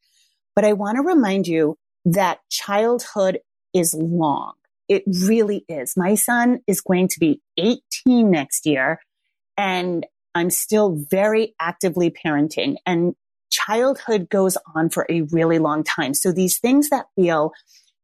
But 0.55 0.65
I 0.65 0.73
want 0.73 0.97
to 0.97 1.03
remind 1.03 1.47
you 1.47 1.77
that 2.05 2.39
childhood 2.49 3.39
is 3.73 3.93
long. 3.93 4.53
It 4.91 5.03
really 5.07 5.63
is. 5.69 5.93
My 5.95 6.15
son 6.15 6.59
is 6.67 6.81
going 6.81 7.07
to 7.07 7.19
be 7.21 7.39
18 7.57 8.29
next 8.29 8.65
year 8.65 8.99
and 9.57 10.05
I'm 10.35 10.49
still 10.49 10.97
very 11.09 11.55
actively 11.61 12.11
parenting 12.11 12.75
and 12.85 13.15
childhood 13.49 14.27
goes 14.29 14.57
on 14.75 14.89
for 14.89 15.05
a 15.09 15.21
really 15.21 15.59
long 15.59 15.85
time. 15.85 16.13
So 16.13 16.33
these 16.33 16.59
things 16.59 16.89
that 16.89 17.05
feel 17.15 17.53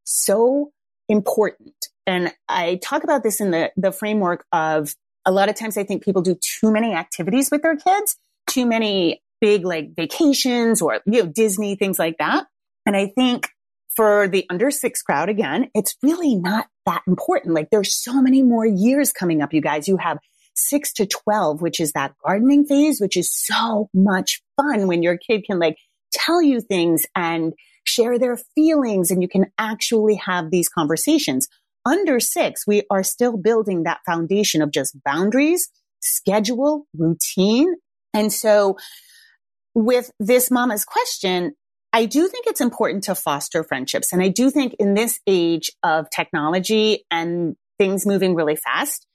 so 0.05 0.71
important. 1.09 1.75
And 2.05 2.33
I 2.47 2.79
talk 2.81 3.03
about 3.03 3.21
this 3.21 3.41
in 3.41 3.51
the, 3.51 3.69
the 3.75 3.91
framework 3.91 4.45
of 4.53 4.95
a 5.25 5.31
lot 5.33 5.49
of 5.49 5.55
times 5.55 5.77
I 5.77 5.83
think 5.83 6.05
people 6.05 6.21
do 6.21 6.37
too 6.39 6.71
many 6.71 6.93
activities 6.93 7.51
with 7.51 7.63
their 7.63 7.75
kids, 7.75 8.15
too 8.49 8.65
many 8.65 9.21
big 9.41 9.65
like 9.65 9.93
vacations 9.93 10.81
or, 10.81 11.01
you 11.05 11.21
know, 11.21 11.29
Disney, 11.29 11.75
things 11.75 11.99
like 11.99 12.17
that. 12.19 12.47
And 12.85 12.95
I 12.95 13.07
think 13.07 13.49
for 13.97 14.27
the 14.27 14.45
under 14.49 14.69
six 14.69 15.01
crowd, 15.01 15.27
again, 15.27 15.69
it's 15.73 15.95
really 16.03 16.35
not 16.35 16.67
that 16.85 17.01
important. 17.07 17.55
Like 17.55 17.69
there's 17.71 17.93
so 17.93 18.21
many 18.21 18.43
more 18.43 18.65
years 18.65 19.11
coming 19.11 19.41
up, 19.41 19.53
you 19.53 19.59
guys. 19.59 19.87
You 19.87 19.97
have 19.97 20.19
six 20.55 20.93
to 20.93 21.07
12, 21.07 21.61
which 21.61 21.79
is 21.79 21.93
that 21.93 22.13
gardening 22.23 22.65
phase, 22.65 23.01
which 23.01 23.17
is 23.17 23.35
so 23.35 23.89
much 23.95 24.41
fun 24.55 24.87
when 24.87 25.01
your 25.01 25.17
kid 25.17 25.43
can 25.45 25.59
like 25.59 25.77
tell 26.11 26.43
you 26.43 26.61
things 26.61 27.07
and 27.15 27.53
share 27.85 28.19
their 28.19 28.37
feelings 28.53 29.09
and 29.09 29.21
you 29.21 29.27
can 29.27 29.47
actually 29.57 30.15
have 30.15 30.51
these 30.51 30.69
conversations. 30.69 31.47
Under 31.83 32.19
six, 32.19 32.67
we 32.67 32.83
are 32.91 33.03
still 33.03 33.35
building 33.35 33.83
that 33.83 34.01
foundation 34.05 34.61
of 34.61 34.71
just 34.71 34.95
boundaries, 35.03 35.69
schedule, 36.01 36.85
routine. 36.95 37.73
And 38.13 38.31
so 38.31 38.77
with 39.73 40.11
this 40.19 40.51
mama's 40.51 40.85
question, 40.85 41.53
I 41.93 42.05
do 42.05 42.27
think 42.27 42.45
it's 42.47 42.61
important 42.61 43.03
to 43.05 43.15
foster 43.15 43.63
friendships. 43.63 44.13
And 44.13 44.21
I 44.21 44.27
do 44.27 44.51
think 44.51 44.75
in 44.79 44.93
this 44.93 45.19
age 45.25 45.71
of 45.83 46.09
technology 46.09 47.05
and 47.09 47.55
things 47.77 48.05
moving 48.05 48.35
really 48.35 48.55
fast, 48.55 49.07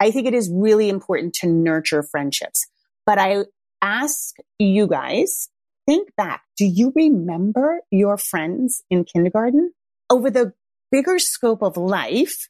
I 0.00 0.10
think 0.10 0.26
it 0.26 0.34
is 0.34 0.50
really 0.52 0.88
important 0.88 1.34
to 1.34 1.46
nurture 1.46 2.02
friendships. 2.02 2.66
But 3.06 3.18
I 3.18 3.44
ask 3.82 4.34
you 4.58 4.86
guys, 4.86 5.48
think 5.86 6.10
back. 6.16 6.42
Do 6.56 6.66
you 6.66 6.92
remember 6.94 7.80
your 7.90 8.18
friends 8.18 8.82
in 8.90 9.04
kindergarten? 9.04 9.72
Over 10.10 10.30
the 10.30 10.52
bigger 10.90 11.18
scope 11.18 11.62
of 11.62 11.76
life, 11.76 12.48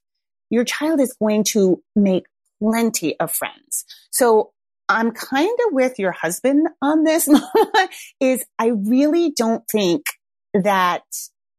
your 0.50 0.64
child 0.64 1.00
is 1.00 1.14
going 1.20 1.44
to 1.44 1.82
make 1.94 2.26
plenty 2.60 3.18
of 3.20 3.32
friends. 3.32 3.84
So 4.10 4.52
I'm 4.88 5.10
kind 5.12 5.58
of 5.66 5.72
with 5.72 5.98
your 5.98 6.12
husband 6.12 6.66
on 6.80 7.04
this 7.04 7.28
is 8.20 8.44
I 8.58 8.68
really 8.68 9.32
don't 9.36 9.64
think 9.70 10.04
that 10.54 11.02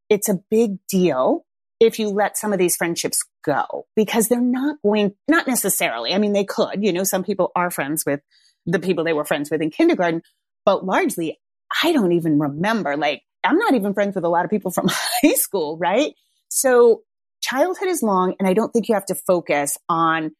it's 0.09 0.29
a 0.29 0.39
big 0.49 0.77
deal 0.89 1.45
if 1.79 1.99
you 1.99 2.09
let 2.09 2.37
some 2.37 2.51
of 2.51 2.59
these 2.59 2.75
friendships 2.75 3.23
go 3.45 3.85
because 3.95 4.27
they're 4.27 4.41
not 4.41 4.77
going, 4.83 5.13
not 5.27 5.47
necessarily. 5.47 6.13
I 6.13 6.17
mean, 6.17 6.33
they 6.33 6.43
could, 6.43 6.83
you 6.83 6.91
know, 6.91 7.03
some 7.03 7.23
people 7.23 7.51
are 7.55 7.71
friends 7.71 8.03
with 8.05 8.21
the 8.65 8.79
people 8.79 9.03
they 9.03 9.13
were 9.13 9.25
friends 9.25 9.49
with 9.49 9.61
in 9.61 9.69
kindergarten, 9.69 10.21
but 10.65 10.85
largely 10.85 11.39
I 11.83 11.91
don't 11.93 12.13
even 12.13 12.39
remember. 12.39 12.97
Like, 12.97 13.21
I'm 13.43 13.57
not 13.57 13.75
even 13.75 13.93
friends 13.93 14.15
with 14.15 14.25
a 14.25 14.29
lot 14.29 14.43
of 14.43 14.51
people 14.51 14.71
from 14.71 14.87
high 14.89 15.35
school, 15.35 15.77
right? 15.77 16.13
So 16.49 17.03
childhood 17.41 17.87
is 17.87 18.03
long 18.03 18.35
and 18.39 18.47
I 18.47 18.53
don't 18.53 18.71
think 18.71 18.89
you 18.89 18.95
have 18.95 19.05
to 19.05 19.15
focus 19.15 19.77
on 19.87 20.31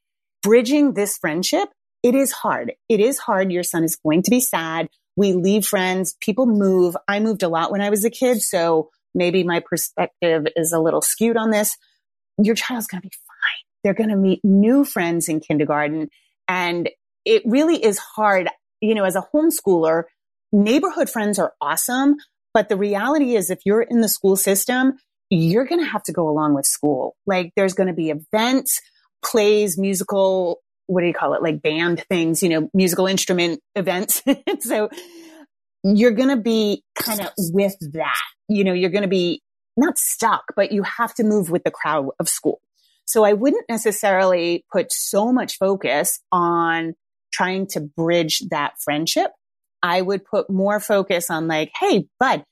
bridging 0.42 0.94
this 0.94 1.18
friendship 1.18 1.70
it 2.04 2.16
is 2.16 2.32
hard. 2.32 2.74
It 2.88 3.00
is 3.00 3.18
hard. 3.18 3.52
Your 3.52 3.64
son 3.64 3.84
is 3.84 3.96
going 3.96 4.24
to 4.24 4.32
be 4.32 4.40
sad. 4.40 4.90
We 5.16 5.34
leave 5.34 5.66
friends. 5.66 6.16
People 6.22 6.46
move. 6.46 6.96
I 7.08 7.20
moved 7.20 7.44
a 7.44 7.50
lot 7.50 7.72
when 7.72 7.82
I 7.82 7.90
was 7.90 8.06
a 8.06 8.10
kid. 8.10 8.42
So 8.42 8.90
maybe 9.14 9.44
my 9.44 9.60
perspective 9.60 10.48
is 10.56 10.72
a 10.72 10.80
little 10.80 11.02
skewed 11.02 11.38
on 11.38 11.52
this. 11.52 11.76
Your 12.42 12.56
child's 12.56 12.88
going 12.88 13.02
to 13.02 13.08
be 13.08 13.16
fine. 13.28 13.66
They're 13.84 13.94
going 13.94 14.10
to 14.10 14.16
meet 14.16 14.40
new 14.44 14.86
friends 14.86 15.28
in 15.28 15.42
kindergarten. 15.42 16.10
And 16.48 16.90
it 17.26 17.44
really 17.46 17.84
is 17.84 17.98
hard. 17.98 18.50
You 18.82 18.96
know, 18.96 19.04
as 19.04 19.18
a 19.18 19.28
homeschooler, 19.34 20.04
neighborhood 20.54 21.10
friends 21.10 21.38
are 21.38 21.54
awesome. 21.60 22.16
But 22.54 22.70
the 22.70 22.78
reality 22.78 23.36
is 23.36 23.50
if 23.50 23.60
you're 23.66 23.82
in 23.82 24.02
the 24.02 24.10
school 24.10 24.36
system, 24.36 24.94
you're 25.30 25.66
going 25.66 25.82
to 25.82 25.90
have 25.90 26.04
to 26.04 26.14
go 26.14 26.28
along 26.30 26.56
with 26.56 26.66
school. 26.66 27.16
Like 27.28 27.52
there's 27.56 27.74
going 27.74 27.88
to 27.88 27.94
be 27.94 28.10
events, 28.10 28.80
plays, 29.24 29.78
musical 29.78 30.62
what 30.90 31.02
do 31.02 31.08
you 31.08 31.14
call 31.14 31.36
it? 31.36 31.44
Like 31.44 31.62
band 31.62 32.04
things, 32.10 32.42
you 32.42 32.50
know, 32.50 32.70
musical 32.74 33.06
instrument 33.06 33.60
events. 33.76 34.24
so 34.62 34.90
you're 35.84 36.12
going 36.12 36.30
to 36.30 36.42
be 36.42 36.84
kind 36.96 37.22
of 37.22 37.30
with 37.38 37.76
that. 37.94 38.18
You 38.48 38.64
know, 38.64 38.74
you're 38.74 38.90
going 38.90 39.04
to 39.04 39.08
be 39.08 39.42
not 39.78 40.00
stuck, 40.00 40.44
but 40.56 40.72
you 40.72 40.82
have 40.82 41.14
to 41.16 41.24
move 41.24 41.52
with 41.52 41.64
the 41.64 41.70
crowd 41.70 42.10
of 42.20 42.28
school. 42.28 42.60
So 43.06 43.24
I 43.24 43.34
wouldn't 43.34 43.66
necessarily 43.70 44.66
put 44.72 44.92
so 44.92 45.32
much 45.32 45.58
focus 45.58 46.20
on 46.32 46.96
trying 47.32 47.68
to 47.68 47.82
bridge 47.82 48.42
that 48.50 48.74
friendship. 48.84 49.30
I 49.84 50.02
would 50.02 50.26
put 50.26 50.50
more 50.50 50.80
focus 50.80 51.30
on 51.30 51.48
like, 51.48 51.72
Hey, 51.80 52.08
bud, 52.20 52.44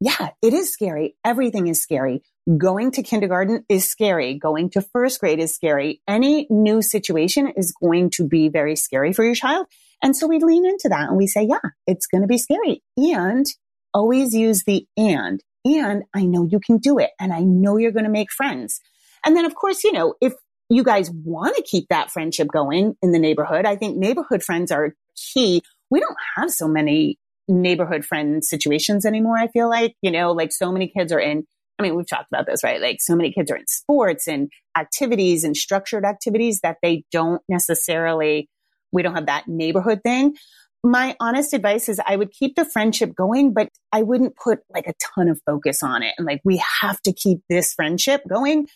yeah, 0.00 0.30
it 0.42 0.54
is 0.54 0.72
scary. 0.72 1.16
Everything 1.22 1.66
is 1.66 1.82
scary. 1.82 2.22
Going 2.58 2.90
to 2.92 3.02
kindergarten 3.02 3.64
is 3.70 3.88
scary. 3.88 4.38
Going 4.38 4.68
to 4.70 4.82
first 4.82 5.18
grade 5.18 5.38
is 5.38 5.54
scary. 5.54 6.02
Any 6.06 6.46
new 6.50 6.82
situation 6.82 7.52
is 7.56 7.72
going 7.72 8.10
to 8.10 8.28
be 8.28 8.50
very 8.50 8.76
scary 8.76 9.14
for 9.14 9.24
your 9.24 9.34
child. 9.34 9.66
And 10.02 10.14
so 10.14 10.26
we 10.26 10.38
lean 10.38 10.66
into 10.66 10.90
that 10.90 11.08
and 11.08 11.16
we 11.16 11.26
say, 11.26 11.46
yeah, 11.48 11.70
it's 11.86 12.06
going 12.06 12.20
to 12.20 12.28
be 12.28 12.36
scary. 12.36 12.82
And 12.98 13.46
always 13.94 14.34
use 14.34 14.64
the 14.64 14.86
and. 14.96 15.42
And 15.64 16.02
I 16.14 16.26
know 16.26 16.46
you 16.50 16.60
can 16.60 16.76
do 16.76 16.98
it. 16.98 17.10
And 17.18 17.32
I 17.32 17.40
know 17.40 17.78
you're 17.78 17.92
going 17.92 18.04
to 18.04 18.10
make 18.10 18.30
friends. 18.30 18.80
And 19.24 19.34
then, 19.34 19.46
of 19.46 19.54
course, 19.54 19.82
you 19.82 19.92
know, 19.92 20.14
if 20.20 20.34
you 20.68 20.84
guys 20.84 21.10
want 21.10 21.56
to 21.56 21.62
keep 21.62 21.86
that 21.88 22.10
friendship 22.10 22.48
going 22.52 22.94
in 23.00 23.12
the 23.12 23.18
neighborhood, 23.18 23.64
I 23.64 23.76
think 23.76 23.96
neighborhood 23.96 24.42
friends 24.42 24.70
are 24.70 24.94
key. 25.32 25.62
We 25.90 26.00
don't 26.00 26.16
have 26.36 26.50
so 26.50 26.68
many 26.68 27.18
neighborhood 27.48 28.04
friend 28.04 28.44
situations 28.44 29.06
anymore. 29.06 29.38
I 29.38 29.48
feel 29.48 29.70
like, 29.70 29.94
you 30.02 30.10
know, 30.10 30.32
like 30.32 30.52
so 30.52 30.70
many 30.70 30.92
kids 30.94 31.10
are 31.10 31.20
in 31.20 31.46
I 31.78 31.82
mean, 31.82 31.96
we've 31.96 32.08
talked 32.08 32.28
about 32.32 32.46
this, 32.46 32.62
right? 32.62 32.80
Like 32.80 32.98
so 33.00 33.16
many 33.16 33.32
kids 33.32 33.50
are 33.50 33.56
in 33.56 33.66
sports 33.66 34.28
and 34.28 34.50
activities 34.78 35.44
and 35.44 35.56
structured 35.56 36.04
activities 36.04 36.60
that 36.62 36.76
they 36.82 37.04
don't 37.10 37.42
necessarily, 37.48 38.48
we 38.92 39.02
don't 39.02 39.14
have 39.14 39.26
that 39.26 39.48
neighborhood 39.48 40.00
thing. 40.04 40.36
My 40.84 41.16
honest 41.18 41.52
advice 41.52 41.88
is 41.88 42.00
I 42.04 42.16
would 42.16 42.30
keep 42.30 42.56
the 42.56 42.64
friendship 42.64 43.14
going, 43.16 43.54
but 43.54 43.70
I 43.90 44.02
wouldn't 44.02 44.36
put 44.36 44.60
like 44.72 44.86
a 44.86 44.94
ton 45.14 45.28
of 45.28 45.40
focus 45.46 45.82
on 45.82 46.02
it. 46.02 46.14
And 46.18 46.26
like, 46.26 46.42
we 46.44 46.62
have 46.82 47.00
to 47.02 47.12
keep 47.12 47.40
this 47.48 47.72
friendship 47.72 48.22
going. 48.28 48.68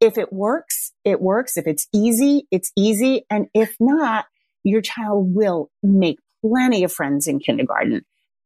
If 0.00 0.18
it 0.18 0.32
works, 0.32 0.92
it 1.04 1.20
works. 1.20 1.56
If 1.56 1.66
it's 1.66 1.88
easy, 1.92 2.46
it's 2.50 2.70
easy. 2.76 3.24
And 3.30 3.46
if 3.54 3.74
not, 3.80 4.26
your 4.62 4.82
child 4.82 5.34
will 5.34 5.70
make 5.82 6.18
plenty 6.44 6.84
of 6.84 6.92
friends 6.92 7.26
in 7.26 7.38
kindergarten. 7.38 8.04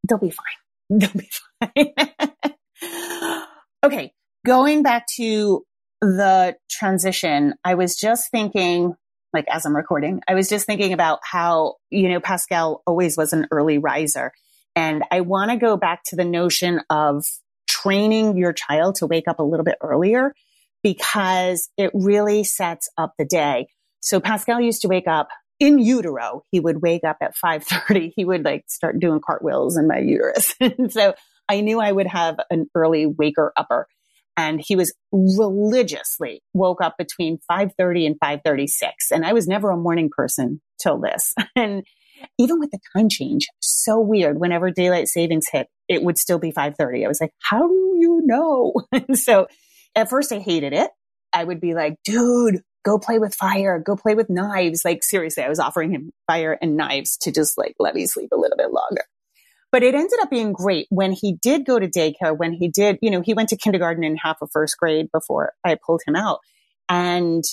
They'll 0.09 0.19
be 0.19 0.31
fine. 0.31 0.45
They'll 0.99 1.11
be 1.11 1.31
fine. 1.61 2.55
okay. 3.85 4.13
Going 4.47 4.83
back 4.83 5.07
to 5.17 5.65
the 6.01 6.57
transition, 6.71 7.55
I 7.65 7.75
was 7.75 7.97
just 7.97 8.31
thinking, 8.31 8.95
like 9.33 9.47
as 9.49 9.67
I'm 9.67 9.77
recording, 9.77 10.23
I 10.29 10.35
was 10.35 10.49
just 10.49 10.67
thinking 10.67 10.93
about 10.93 11.21
how, 11.23 11.77
you 11.91 12.09
know, 12.09 12.21
Pascal 12.21 12.83
always 12.87 13.17
was 13.17 13.33
an 13.33 13.47
early 13.51 13.79
riser. 13.79 14.33
And 14.77 15.03
I 15.11 15.23
want 15.23 15.51
to 15.51 15.57
go 15.57 15.77
back 15.77 16.03
to 16.07 16.17
the 16.17 16.25
notion 16.25 16.81
of 16.89 17.27
training 17.69 18.37
your 18.37 18.53
child 18.53 18.97
to 18.97 19.07
wake 19.07 19.29
up 19.29 19.39
a 19.39 19.43
little 19.43 19.65
bit 19.65 19.77
earlier 19.83 20.35
because 20.83 21.69
it 21.77 21.91
really 21.95 22.45
sets 22.45 22.89
up 22.97 23.15
the 23.19 23.25
day. 23.25 23.69
So 24.01 24.21
Pascal 24.21 24.61
used 24.61 24.83
to 24.83 24.89
wake 24.89 25.09
up 25.09 25.29
in 25.59 25.79
utero. 25.79 26.45
He 26.51 26.61
would 26.61 26.81
wake 26.83 27.05
up 27.05 27.19
at 27.21 27.37
530. 27.37 28.13
He 28.15 28.25
would 28.25 28.45
like 28.45 28.65
start 28.69 29.01
doing 29.01 29.21
cartwheels 29.25 29.77
in 29.77 29.89
my 29.89 29.99
uterus. 29.99 30.55
and 30.61 30.93
so 30.93 31.15
I 31.49 31.61
knew 31.61 31.81
I 31.81 31.93
would 31.93 32.07
have 32.07 32.37
an 32.51 32.67
early 32.75 33.07
waker 33.07 33.53
upper. 33.57 33.87
And 34.37 34.63
he 34.65 34.77
was 34.77 34.95
religiously 35.11 36.43
woke 36.55 36.81
up 36.81 36.97
between 36.97 37.39
5:30 37.51 38.07
and 38.07 38.17
5:36 38.21 39.11
and 39.11 39.27
I 39.27 39.33
was 39.33 39.49
never 39.49 39.71
a 39.71 39.77
morning 39.77 40.11
person 40.15 40.61
till 40.81 41.01
this. 41.01 41.35
And 41.57 41.85
even 42.37 42.59
with 42.59 42.73
the 42.73 42.81
time 42.97 43.09
change 43.09 43.47
so 43.61 44.01
weird. 44.01 44.41
Whenever 44.41 44.71
daylight 44.71 45.09
savings 45.09 45.47
hit 45.51 45.69
it 45.89 46.03
would 46.03 46.19
still 46.19 46.39
be 46.39 46.53
5:30 46.53 47.05
I 47.05 47.09
was 47.09 47.21
like 47.21 47.33
how 47.43 47.67
do 47.67 47.95
you 47.97 48.23
know? 48.25 48.75
And 48.93 49.19
so 49.27 49.49
at 49.97 50.09
first 50.09 50.33
I 50.33 50.39
hated 50.39 50.73
it. 50.73 50.91
I 51.33 51.43
would 51.43 51.61
be 51.61 51.75
like 51.75 51.97
dude 52.05 52.61
go 52.85 52.99
play 52.99 53.19
with 53.19 53.35
fire. 53.35 53.79
Go 53.79 53.97
play 53.97 54.15
with 54.15 54.31
knives. 54.31 54.83
Like 54.85 55.03
seriously 55.03 55.43
I 55.43 55.49
was 55.49 55.59
offering 55.59 55.91
him 55.91 56.13
fire 56.29 56.57
and 56.63 56.77
knives 56.77 57.17
to 57.23 57.33
just 57.33 57.59
like 57.59 57.75
let 57.81 57.95
me 57.95 58.07
sleep 58.07 58.31
a 58.33 58.37
little 58.37 58.57
bit 58.57 58.73
longer 58.73 59.03
but 59.71 59.83
it 59.83 59.95
ended 59.95 60.19
up 60.21 60.31
being 60.31 60.53
great 60.53 60.87
when 60.91 61.13
he 61.13 61.37
did 61.43 61.67
go 61.67 61.79
to 61.79 61.89
daycare, 61.89 62.37
when 62.37 62.53
he 62.53 62.69
did, 62.69 62.99
you 63.03 63.11
know, 63.11 63.21
he 63.21 63.35
went 63.35 63.49
to 63.51 63.57
kindergarten 63.57 64.05
in 64.05 64.17
half 64.17 64.39
of 64.41 64.51
first 64.53 64.77
grade 64.79 65.09
before 65.13 65.53
I 65.65 65.77
pulled 65.85 66.03
him 66.07 66.17
out. 66.17 66.41
And 66.89 67.45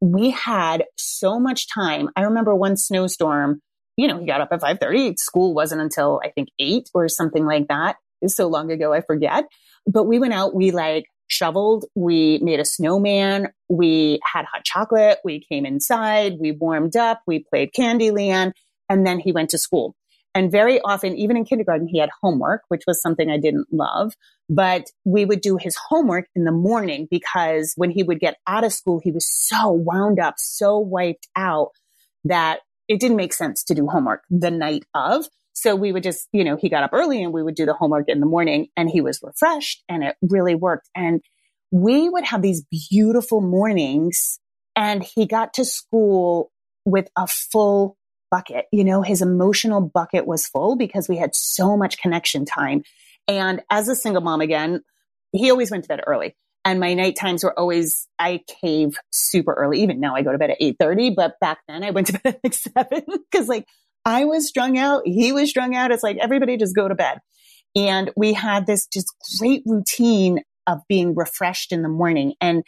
we 0.00 0.30
had 0.30 0.84
so 0.96 1.40
much 1.40 1.66
time. 1.72 2.10
I 2.16 2.22
remember 2.22 2.54
one 2.54 2.76
snowstorm, 2.76 3.60
you 3.96 4.06
know, 4.06 4.18
he 4.18 4.26
got 4.26 4.40
up 4.40 4.48
at 4.52 4.60
5:30. 4.60 5.18
School 5.18 5.54
wasn't 5.54 5.80
until 5.80 6.20
I 6.24 6.30
think 6.30 6.48
8 6.58 6.90
or 6.94 7.08
something 7.08 7.46
like 7.46 7.68
that. 7.68 7.96
It's 8.20 8.36
so 8.36 8.46
long 8.46 8.70
ago 8.70 8.92
I 8.92 9.00
forget. 9.00 9.44
But 9.86 10.04
we 10.04 10.18
went 10.18 10.34
out, 10.34 10.54
we 10.54 10.70
like 10.70 11.04
shoveled, 11.26 11.86
we 11.94 12.38
made 12.42 12.60
a 12.60 12.64
snowman, 12.64 13.48
we 13.68 14.20
had 14.32 14.44
hot 14.44 14.64
chocolate, 14.64 15.18
we 15.24 15.40
came 15.40 15.66
inside, 15.66 16.34
we 16.38 16.52
warmed 16.52 16.96
up, 16.96 17.20
we 17.26 17.44
played 17.50 17.70
Candyland, 17.76 18.52
and 18.88 19.06
then 19.06 19.18
he 19.18 19.32
went 19.32 19.50
to 19.50 19.58
school. 19.58 19.94
And 20.34 20.50
very 20.50 20.80
often, 20.80 21.16
even 21.16 21.36
in 21.36 21.44
kindergarten, 21.44 21.86
he 21.86 21.98
had 21.98 22.10
homework, 22.20 22.62
which 22.68 22.82
was 22.86 23.00
something 23.00 23.30
I 23.30 23.38
didn't 23.38 23.68
love. 23.72 24.14
But 24.48 24.90
we 25.04 25.24
would 25.24 25.40
do 25.40 25.56
his 25.56 25.76
homework 25.88 26.26
in 26.34 26.44
the 26.44 26.52
morning 26.52 27.06
because 27.10 27.72
when 27.76 27.90
he 27.90 28.02
would 28.02 28.18
get 28.18 28.36
out 28.46 28.64
of 28.64 28.72
school, 28.72 29.00
he 29.02 29.12
was 29.12 29.26
so 29.26 29.70
wound 29.70 30.18
up, 30.18 30.34
so 30.38 30.78
wiped 30.78 31.28
out 31.36 31.70
that 32.24 32.60
it 32.88 33.00
didn't 33.00 33.16
make 33.16 33.32
sense 33.32 33.62
to 33.64 33.74
do 33.74 33.86
homework 33.86 34.22
the 34.28 34.50
night 34.50 34.84
of. 34.94 35.26
So 35.52 35.76
we 35.76 35.92
would 35.92 36.02
just, 36.02 36.28
you 36.32 36.42
know, 36.42 36.56
he 36.56 36.68
got 36.68 36.82
up 36.82 36.90
early 36.92 37.22
and 37.22 37.32
we 37.32 37.42
would 37.42 37.54
do 37.54 37.64
the 37.64 37.74
homework 37.74 38.08
in 38.08 38.20
the 38.20 38.26
morning 38.26 38.66
and 38.76 38.90
he 38.90 39.00
was 39.00 39.20
refreshed 39.22 39.84
and 39.88 40.02
it 40.02 40.16
really 40.20 40.56
worked. 40.56 40.88
And 40.96 41.22
we 41.70 42.08
would 42.08 42.24
have 42.24 42.42
these 42.42 42.64
beautiful 42.90 43.40
mornings 43.40 44.40
and 44.74 45.02
he 45.02 45.26
got 45.26 45.54
to 45.54 45.64
school 45.64 46.50
with 46.84 47.08
a 47.16 47.26
full 47.26 47.96
bucket. 48.30 48.66
You 48.72 48.84
know, 48.84 49.02
his 49.02 49.22
emotional 49.22 49.80
bucket 49.80 50.26
was 50.26 50.46
full 50.46 50.76
because 50.76 51.08
we 51.08 51.16
had 51.16 51.34
so 51.34 51.76
much 51.76 51.98
connection 51.98 52.44
time. 52.44 52.82
And 53.28 53.62
as 53.70 53.88
a 53.88 53.96
single 53.96 54.22
mom 54.22 54.40
again, 54.40 54.82
he 55.32 55.50
always 55.50 55.70
went 55.70 55.84
to 55.84 55.88
bed 55.88 56.00
early. 56.06 56.36
And 56.64 56.80
my 56.80 56.94
night 56.94 57.16
times 57.16 57.44
were 57.44 57.58
always, 57.58 58.08
I 58.18 58.40
cave 58.62 58.96
super 59.10 59.52
early. 59.52 59.82
Even 59.82 60.00
now 60.00 60.14
I 60.16 60.22
go 60.22 60.32
to 60.32 60.38
bed 60.38 60.50
at 60.50 60.60
8.30, 60.60 61.14
but 61.14 61.34
back 61.40 61.58
then 61.68 61.84
I 61.84 61.90
went 61.90 62.06
to 62.08 62.12
bed 62.24 62.36
at 62.36 62.40
like 62.42 62.54
seven 62.54 63.02
because 63.30 63.48
like 63.48 63.66
I 64.04 64.24
was 64.24 64.48
strung 64.48 64.78
out. 64.78 65.02
He 65.04 65.32
was 65.32 65.50
strung 65.50 65.74
out. 65.74 65.90
It's 65.90 66.02
like 66.02 66.16
everybody 66.20 66.56
just 66.56 66.74
go 66.74 66.88
to 66.88 66.94
bed. 66.94 67.18
And 67.76 68.10
we 68.16 68.32
had 68.32 68.66
this 68.66 68.86
just 68.86 69.06
great 69.38 69.62
routine 69.66 70.40
of 70.66 70.78
being 70.88 71.14
refreshed 71.14 71.72
in 71.72 71.82
the 71.82 71.88
morning. 71.88 72.34
And 72.40 72.62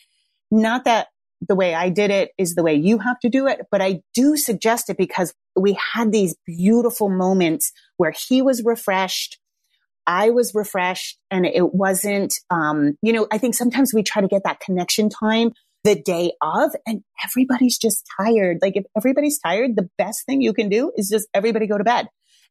not 0.51 0.85
that 0.85 1.09
the 1.41 1.55
way 1.55 1.75
I 1.75 1.89
did 1.89 2.11
it 2.11 2.31
is 2.39 2.55
the 2.55 2.63
way 2.63 2.75
you 2.75 2.99
have 2.99 3.19
to 3.21 3.29
do 3.29 3.47
it. 3.47 3.61
But 3.71 3.83
I 3.83 4.01
do 4.15 4.37
suggest 4.37 4.91
it 4.91 4.97
because 4.97 5.35
we 5.55 5.79
had 5.95 6.13
these 6.13 6.37
beautiful 6.47 7.09
moments 7.09 7.73
where 7.97 8.13
he 8.29 8.43
was 8.43 8.63
refreshed. 8.65 9.39
I 10.07 10.31
was 10.31 10.55
refreshed 10.55 11.19
and 11.31 11.45
it 11.45 11.75
wasn't, 11.75 12.35
um, 12.51 12.97
you 13.03 13.13
know, 13.13 13.27
I 13.33 13.39
think 13.39 13.55
sometimes 13.55 13.93
we 13.93 14.03
try 14.03 14.23
to 14.23 14.29
get 14.29 14.43
that 14.45 14.61
connection 14.61 15.09
time 15.09 15.53
the 15.85 16.01
day 16.01 16.33
of 16.43 16.71
and 16.87 17.03
everybody's 17.25 17.79
just 17.79 18.05
tired. 18.21 18.59
Like 18.63 18.77
if 18.77 18.85
everybody's 18.97 19.39
tired, 19.39 19.77
the 19.77 19.89
best 19.99 20.27
thing 20.27 20.41
you 20.41 20.53
can 20.53 20.69
do 20.69 20.93
is 20.97 21.09
just 21.09 21.29
everybody 21.35 21.67
go 21.67 21.79
to 21.79 21.85
bed 21.85 22.07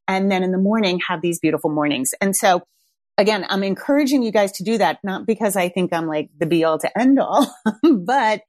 and 0.07 0.31
then 0.31 0.43
in 0.43 0.51
the 0.51 0.57
morning 0.57 0.99
have 1.07 1.21
these 1.21 1.39
beautiful 1.39 1.69
mornings. 1.69 2.13
And 2.21 2.35
so 2.35 2.61
again, 3.17 3.45
I'm 3.49 3.63
encouraging 3.63 4.23
you 4.23 4.31
guys 4.31 4.53
to 4.53 4.63
do 4.63 4.77
that, 4.77 4.99
not 5.03 5.25
because 5.25 5.55
I 5.55 5.69
think 5.69 5.93
I'm 5.93 6.07
like 6.07 6.29
the 6.37 6.45
be 6.45 6.63
all 6.63 6.79
to 6.79 6.99
end 6.99 7.19
all, 7.19 7.53
but 7.83 8.41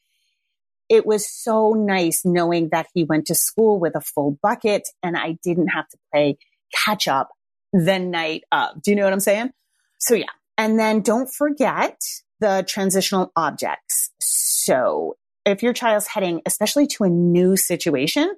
it 0.88 1.06
was 1.06 1.28
so 1.28 1.72
nice 1.72 2.22
knowing 2.24 2.68
that 2.70 2.86
he 2.94 3.04
went 3.04 3.26
to 3.26 3.34
school 3.34 3.78
with 3.78 3.96
a 3.96 4.00
full 4.00 4.38
bucket 4.42 4.88
and 5.02 5.16
I 5.16 5.38
didn't 5.42 5.68
have 5.68 5.88
to 5.88 5.98
play 6.12 6.38
catch 6.74 7.08
up 7.08 7.30
the 7.72 7.98
night 7.98 8.44
of. 8.52 8.82
Do 8.82 8.90
you 8.90 8.96
know 8.96 9.04
what 9.04 9.12
I'm 9.12 9.20
saying? 9.20 9.50
So 9.98 10.14
yeah. 10.14 10.26
And 10.58 10.78
then 10.78 11.00
don't 11.00 11.28
forget 11.32 11.98
the 12.40 12.64
transitional 12.66 13.32
objects. 13.36 14.10
So 14.20 15.16
if 15.44 15.62
your 15.62 15.72
child's 15.72 16.06
heading, 16.06 16.42
especially 16.46 16.86
to 16.88 17.04
a 17.04 17.08
new 17.08 17.56
situation, 17.56 18.34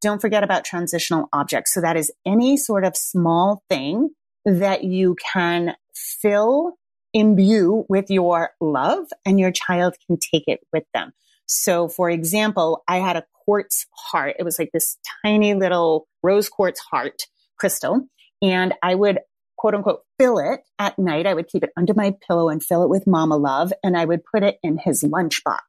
don't 0.00 0.20
forget 0.20 0.44
about 0.44 0.64
transitional 0.64 1.28
objects. 1.32 1.72
So 1.72 1.80
that 1.80 1.96
is 1.96 2.12
any 2.24 2.56
sort 2.56 2.84
of 2.84 2.96
small 2.96 3.62
thing 3.68 4.10
that 4.44 4.84
you 4.84 5.16
can 5.32 5.74
fill, 5.94 6.74
imbue 7.12 7.84
with 7.88 8.10
your 8.10 8.50
love 8.60 9.06
and 9.24 9.40
your 9.40 9.50
child 9.50 9.96
can 10.06 10.18
take 10.18 10.44
it 10.46 10.60
with 10.72 10.84
them. 10.94 11.12
So 11.46 11.88
for 11.88 12.10
example, 12.10 12.82
I 12.88 12.98
had 12.98 13.16
a 13.16 13.24
quartz 13.44 13.86
heart. 13.92 14.36
It 14.38 14.42
was 14.42 14.58
like 14.58 14.70
this 14.72 14.98
tiny 15.24 15.54
little 15.54 16.08
rose 16.22 16.48
quartz 16.48 16.80
heart 16.80 17.22
crystal. 17.58 18.02
And 18.42 18.74
I 18.82 18.94
would 18.94 19.20
quote 19.56 19.74
unquote 19.74 20.00
fill 20.18 20.38
it 20.38 20.60
at 20.78 20.98
night. 20.98 21.26
I 21.26 21.34
would 21.34 21.48
keep 21.48 21.64
it 21.64 21.70
under 21.76 21.94
my 21.94 22.14
pillow 22.26 22.48
and 22.48 22.62
fill 22.62 22.82
it 22.82 22.90
with 22.90 23.06
mama 23.06 23.36
love. 23.36 23.72
And 23.82 23.96
I 23.96 24.04
would 24.04 24.20
put 24.24 24.42
it 24.42 24.58
in 24.62 24.78
his 24.78 25.02
lunchbox. 25.02 25.60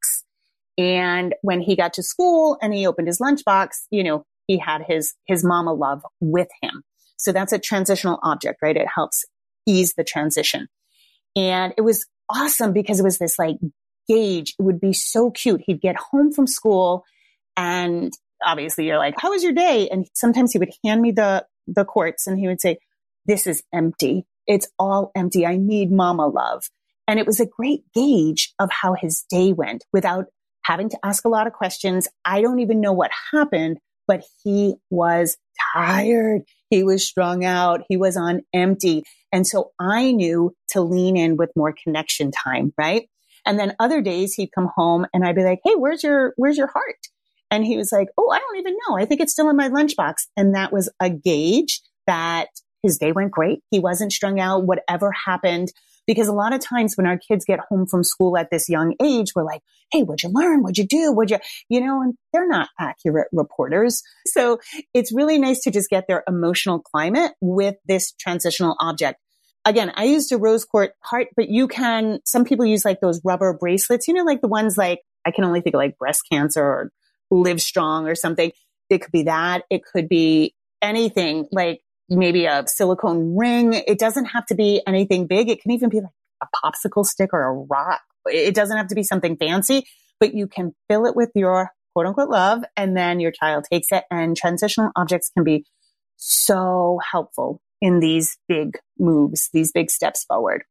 And 0.77 1.33
when 1.41 1.61
he 1.61 1.75
got 1.75 1.93
to 1.93 2.03
school 2.03 2.57
and 2.61 2.73
he 2.73 2.85
opened 2.85 3.07
his 3.07 3.19
lunchbox, 3.19 3.69
you 3.89 4.03
know, 4.03 4.25
he 4.45 4.59
had 4.59 4.83
his, 4.87 5.13
his 5.25 5.43
mama 5.43 5.73
love 5.73 6.03
with 6.19 6.49
him. 6.61 6.83
So 7.17 7.31
that's 7.31 7.53
a 7.53 7.59
transitional 7.59 8.19
object, 8.21 8.59
right? 8.61 8.77
It 8.77 8.87
helps 8.93 9.25
ease 9.65 9.93
the 9.97 10.03
transition. 10.03 10.67
And 11.35 11.73
it 11.77 11.81
was 11.81 12.05
awesome 12.29 12.73
because 12.73 12.99
it 12.99 13.03
was 13.03 13.17
this 13.17 13.39
like 13.39 13.57
Gage 14.07 14.55
would 14.59 14.79
be 14.79 14.93
so 14.93 15.31
cute. 15.31 15.61
He'd 15.65 15.81
get 15.81 15.95
home 15.97 16.31
from 16.31 16.47
school 16.47 17.03
and 17.55 18.11
obviously 18.43 18.85
you're 18.85 18.97
like, 18.97 19.15
how 19.17 19.31
was 19.31 19.43
your 19.43 19.53
day? 19.53 19.89
And 19.89 20.07
sometimes 20.13 20.53
he 20.53 20.59
would 20.59 20.71
hand 20.85 21.01
me 21.01 21.11
the, 21.11 21.45
the 21.67 21.85
quartz 21.85 22.27
and 22.27 22.39
he 22.39 22.47
would 22.47 22.61
say, 22.61 22.77
this 23.25 23.47
is 23.47 23.63
empty. 23.73 24.25
It's 24.45 24.67
all 24.79 25.11
empty. 25.15 25.45
I 25.45 25.57
need 25.57 25.91
mama 25.91 26.27
love. 26.27 26.63
And 27.07 27.19
it 27.19 27.25
was 27.25 27.39
a 27.39 27.45
great 27.45 27.83
gauge 27.93 28.53
of 28.59 28.69
how 28.71 28.93
his 28.93 29.23
day 29.29 29.53
went 29.53 29.85
without 29.93 30.25
having 30.63 30.89
to 30.89 30.99
ask 31.03 31.25
a 31.25 31.29
lot 31.29 31.47
of 31.47 31.53
questions. 31.53 32.07
I 32.25 32.41
don't 32.41 32.59
even 32.59 32.81
know 32.81 32.93
what 32.93 33.11
happened, 33.31 33.77
but 34.07 34.23
he 34.43 34.75
was 34.89 35.37
tired. 35.73 36.41
He 36.69 36.83
was 36.83 37.07
strung 37.07 37.45
out. 37.45 37.83
He 37.87 37.97
was 37.97 38.17
on 38.17 38.41
empty. 38.53 39.03
And 39.31 39.47
so 39.47 39.71
I 39.79 40.11
knew 40.11 40.53
to 40.71 40.81
lean 40.81 41.17
in 41.17 41.37
with 41.37 41.51
more 41.55 41.73
connection 41.83 42.31
time, 42.31 42.73
right? 42.77 43.09
And 43.47 43.57
then 43.57 43.75
other 43.79 44.01
days 44.01 44.33
he'd 44.33 44.51
come 44.51 44.69
home 44.75 45.07
and 45.13 45.25
I'd 45.25 45.35
be 45.35 45.43
like, 45.43 45.61
Hey, 45.63 45.73
where's 45.75 46.03
your, 46.03 46.33
where's 46.35 46.57
your 46.57 46.67
heart? 46.67 47.07
And 47.49 47.65
he 47.65 47.77
was 47.77 47.91
like, 47.91 48.09
Oh, 48.17 48.29
I 48.29 48.39
don't 48.39 48.57
even 48.57 48.75
know. 48.87 48.97
I 48.97 49.05
think 49.05 49.21
it's 49.21 49.31
still 49.31 49.49
in 49.49 49.55
my 49.55 49.69
lunchbox. 49.69 50.15
And 50.35 50.53
that 50.53 50.73
was 50.73 50.91
a 50.99 51.09
gauge 51.09 51.81
that 52.05 52.49
his 52.83 52.97
day 52.97 53.13
went 53.13 53.31
great. 53.31 53.59
He 53.71 53.79
wasn't 53.79 54.11
strung 54.11 54.39
out, 54.39 54.65
whatever 54.65 55.11
happened. 55.11 55.71
Because 56.05 56.27
a 56.29 56.33
lot 56.33 56.53
of 56.53 56.61
times 56.61 56.95
when 56.95 57.07
our 57.07 57.17
kids 57.17 57.43
get 57.43 57.59
home 57.69 57.85
from 57.85 58.03
school 58.03 58.37
at 58.37 58.49
this 58.49 58.69
young 58.69 58.93
age, 59.01 59.31
we're 59.35 59.43
like, 59.43 59.61
Hey, 59.91 60.03
what'd 60.03 60.23
you 60.23 60.29
learn? 60.33 60.61
What'd 60.61 60.77
you 60.77 60.85
do? 60.85 61.13
What'd 61.13 61.31
you, 61.31 61.39
you 61.69 61.85
know, 61.85 62.01
and 62.01 62.15
they're 62.33 62.47
not 62.47 62.67
accurate 62.77 63.29
reporters. 63.31 64.03
So 64.25 64.59
it's 64.93 65.13
really 65.13 65.37
nice 65.37 65.61
to 65.61 65.71
just 65.71 65.89
get 65.89 66.05
their 66.09 66.25
emotional 66.27 66.79
climate 66.79 67.31
with 67.39 67.75
this 67.87 68.11
transitional 68.19 68.75
object 68.81 69.19
again, 69.67 69.91
I 69.95 70.05
used 70.05 70.31
a 70.31 70.37
rose 70.37 70.65
quartz 70.65 70.93
heart, 71.03 71.27
but 71.35 71.49
you 71.49 71.67
can, 71.67 72.19
some 72.25 72.45
people 72.45 72.65
use 72.65 72.85
like 72.85 73.01
those 73.01 73.21
rubber 73.23 73.53
bracelets, 73.53 74.07
you 74.07 74.13
know, 74.13 74.23
like 74.23 74.41
the 74.41 74.47
ones 74.47 74.77
like, 74.77 75.01
I 75.25 75.31
can 75.31 75.43
only 75.43 75.61
think 75.61 75.75
of 75.75 75.79
like 75.79 75.97
breast 75.97 76.21
cancer 76.31 76.63
or 76.63 76.91
live 77.29 77.61
strong 77.61 78.07
or 78.07 78.15
something. 78.15 78.51
It 78.89 78.99
could 78.99 79.11
be 79.11 79.23
that. 79.23 79.63
It 79.69 79.81
could 79.83 80.07
be 80.07 80.55
anything 80.81 81.47
like 81.51 81.81
maybe 82.09 82.45
a 82.45 82.63
silicone 82.67 83.35
ring. 83.35 83.73
It 83.73 83.99
doesn't 83.99 84.25
have 84.25 84.45
to 84.47 84.55
be 84.55 84.81
anything 84.87 85.27
big. 85.27 85.49
It 85.49 85.61
can 85.61 85.71
even 85.71 85.89
be 85.89 85.99
like 85.99 86.11
a 86.41 86.47
popsicle 86.63 87.05
stick 87.05 87.31
or 87.33 87.43
a 87.43 87.53
rock. 87.53 88.01
It 88.25 88.55
doesn't 88.55 88.77
have 88.77 88.87
to 88.87 88.95
be 88.95 89.03
something 89.03 89.35
fancy, 89.35 89.85
but 90.19 90.33
you 90.33 90.47
can 90.47 90.73
fill 90.89 91.05
it 91.05 91.15
with 91.15 91.31
your 91.35 91.71
quote 91.93 92.05
unquote 92.05 92.29
love 92.29 92.63
and 92.77 92.95
then 92.95 93.19
your 93.19 93.31
child 93.31 93.65
takes 93.69 93.87
it 93.91 94.05
and 94.09 94.37
transitional 94.37 94.91
objects 94.95 95.29
can 95.33 95.43
be 95.43 95.65
so 96.15 96.99
helpful 97.11 97.59
in 97.81 97.99
these 97.99 98.37
big 98.47 98.77
moves, 98.99 99.49
these 99.53 99.71
big 99.71 99.89
steps 99.91 100.23
forward. 100.25 100.63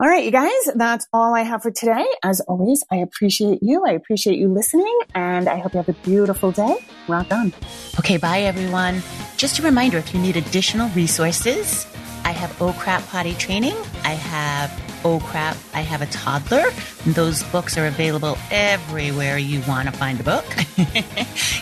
All 0.00 0.08
right, 0.08 0.24
you 0.24 0.32
guys, 0.32 0.50
that's 0.74 1.06
all 1.12 1.34
I 1.34 1.42
have 1.42 1.62
for 1.62 1.70
today. 1.70 2.04
As 2.24 2.40
always, 2.40 2.82
I 2.90 2.96
appreciate 2.96 3.60
you. 3.62 3.84
I 3.86 3.92
appreciate 3.92 4.36
you 4.36 4.48
listening, 4.48 4.98
and 5.14 5.48
I 5.48 5.58
hope 5.58 5.72
you 5.72 5.78
have 5.78 5.88
a 5.88 5.92
beautiful 5.92 6.50
day. 6.50 6.78
Rock 7.06 7.32
on. 7.32 7.52
Okay, 8.00 8.16
bye 8.16 8.40
everyone. 8.40 9.02
Just 9.36 9.60
a 9.60 9.62
reminder 9.62 9.98
if 9.98 10.12
you 10.12 10.20
need 10.20 10.36
additional 10.36 10.88
resources, 10.90 11.86
I 12.24 12.32
have 12.32 12.60
Oh 12.60 12.72
Crap 12.72 13.06
Potty 13.06 13.34
Training. 13.34 13.76
I 14.02 14.14
have 14.14 15.00
Oh 15.04 15.20
Crap, 15.20 15.56
I 15.74 15.82
Have 15.82 16.02
a 16.02 16.06
Toddler. 16.06 16.64
Those 17.06 17.44
books 17.44 17.78
are 17.78 17.86
available 17.86 18.36
everywhere 18.50 19.38
you 19.38 19.62
want 19.68 19.88
to 19.88 19.96
find 19.96 20.18
a 20.18 20.24
book. 20.24 20.44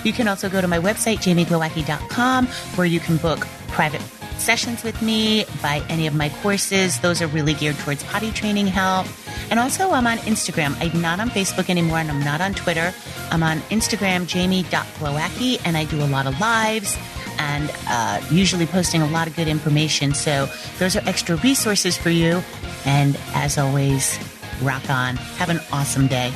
you 0.05 0.13
can 0.15 0.27
also 0.27 0.49
go 0.49 0.61
to 0.61 0.69
my 0.69 0.79
website, 0.79 1.19
jamieglowacki.com, 1.19 2.47
where 2.47 2.87
you 2.87 2.99
can 3.01 3.19
book 3.19 3.47
private 3.69 4.01
sessions 4.43 4.83
with 4.83 5.01
me, 5.01 5.45
buy 5.63 5.83
any 5.89 6.07
of 6.07 6.15
my 6.15 6.29
courses. 6.43 7.01
Those 7.01 7.23
are 7.23 7.29
really 7.29 7.55
geared 7.55 7.77
towards 7.77 8.03
potty 8.05 8.31
training 8.33 8.67
help. 8.67 9.07
And 9.51 9.61
also, 9.61 9.91
I'm 9.91 10.07
on 10.07 10.19
Instagram. 10.19 10.77
I'm 10.81 11.01
not 11.01 11.21
on 11.21 11.31
Facebook 11.31 11.71
anymore 11.71 11.99
and 11.99 12.11
I'm 12.11 12.21
not 12.21 12.41
on 12.41 12.55
Twitter. 12.55 12.93
I'm 13.31 13.43
on 13.43 13.59
Instagram, 13.71 14.27
jamie.glowacki, 14.27 15.61
and 15.65 15.77
I 15.77 15.85
do 15.85 16.03
a 16.03 16.07
lot 16.07 16.27
of 16.27 16.39
lives 16.41 16.99
and 17.39 17.71
uh, 17.89 18.21
usually 18.31 18.67
posting 18.67 19.03
a 19.03 19.09
lot 19.09 19.27
of 19.27 19.37
good 19.37 19.49
information. 19.49 20.15
So, 20.15 20.49
those 20.79 20.97
are 20.97 21.03
extra 21.07 21.37
resources 21.37 21.97
for 21.97 22.11
you. 22.11 22.43
And 22.85 23.19
as 23.35 23.59
always, 23.59 24.19
rock 24.63 24.89
on. 24.91 25.17
Have 25.17 25.51
an 25.51 25.61
awesome 25.73 26.07
day. 26.07 26.33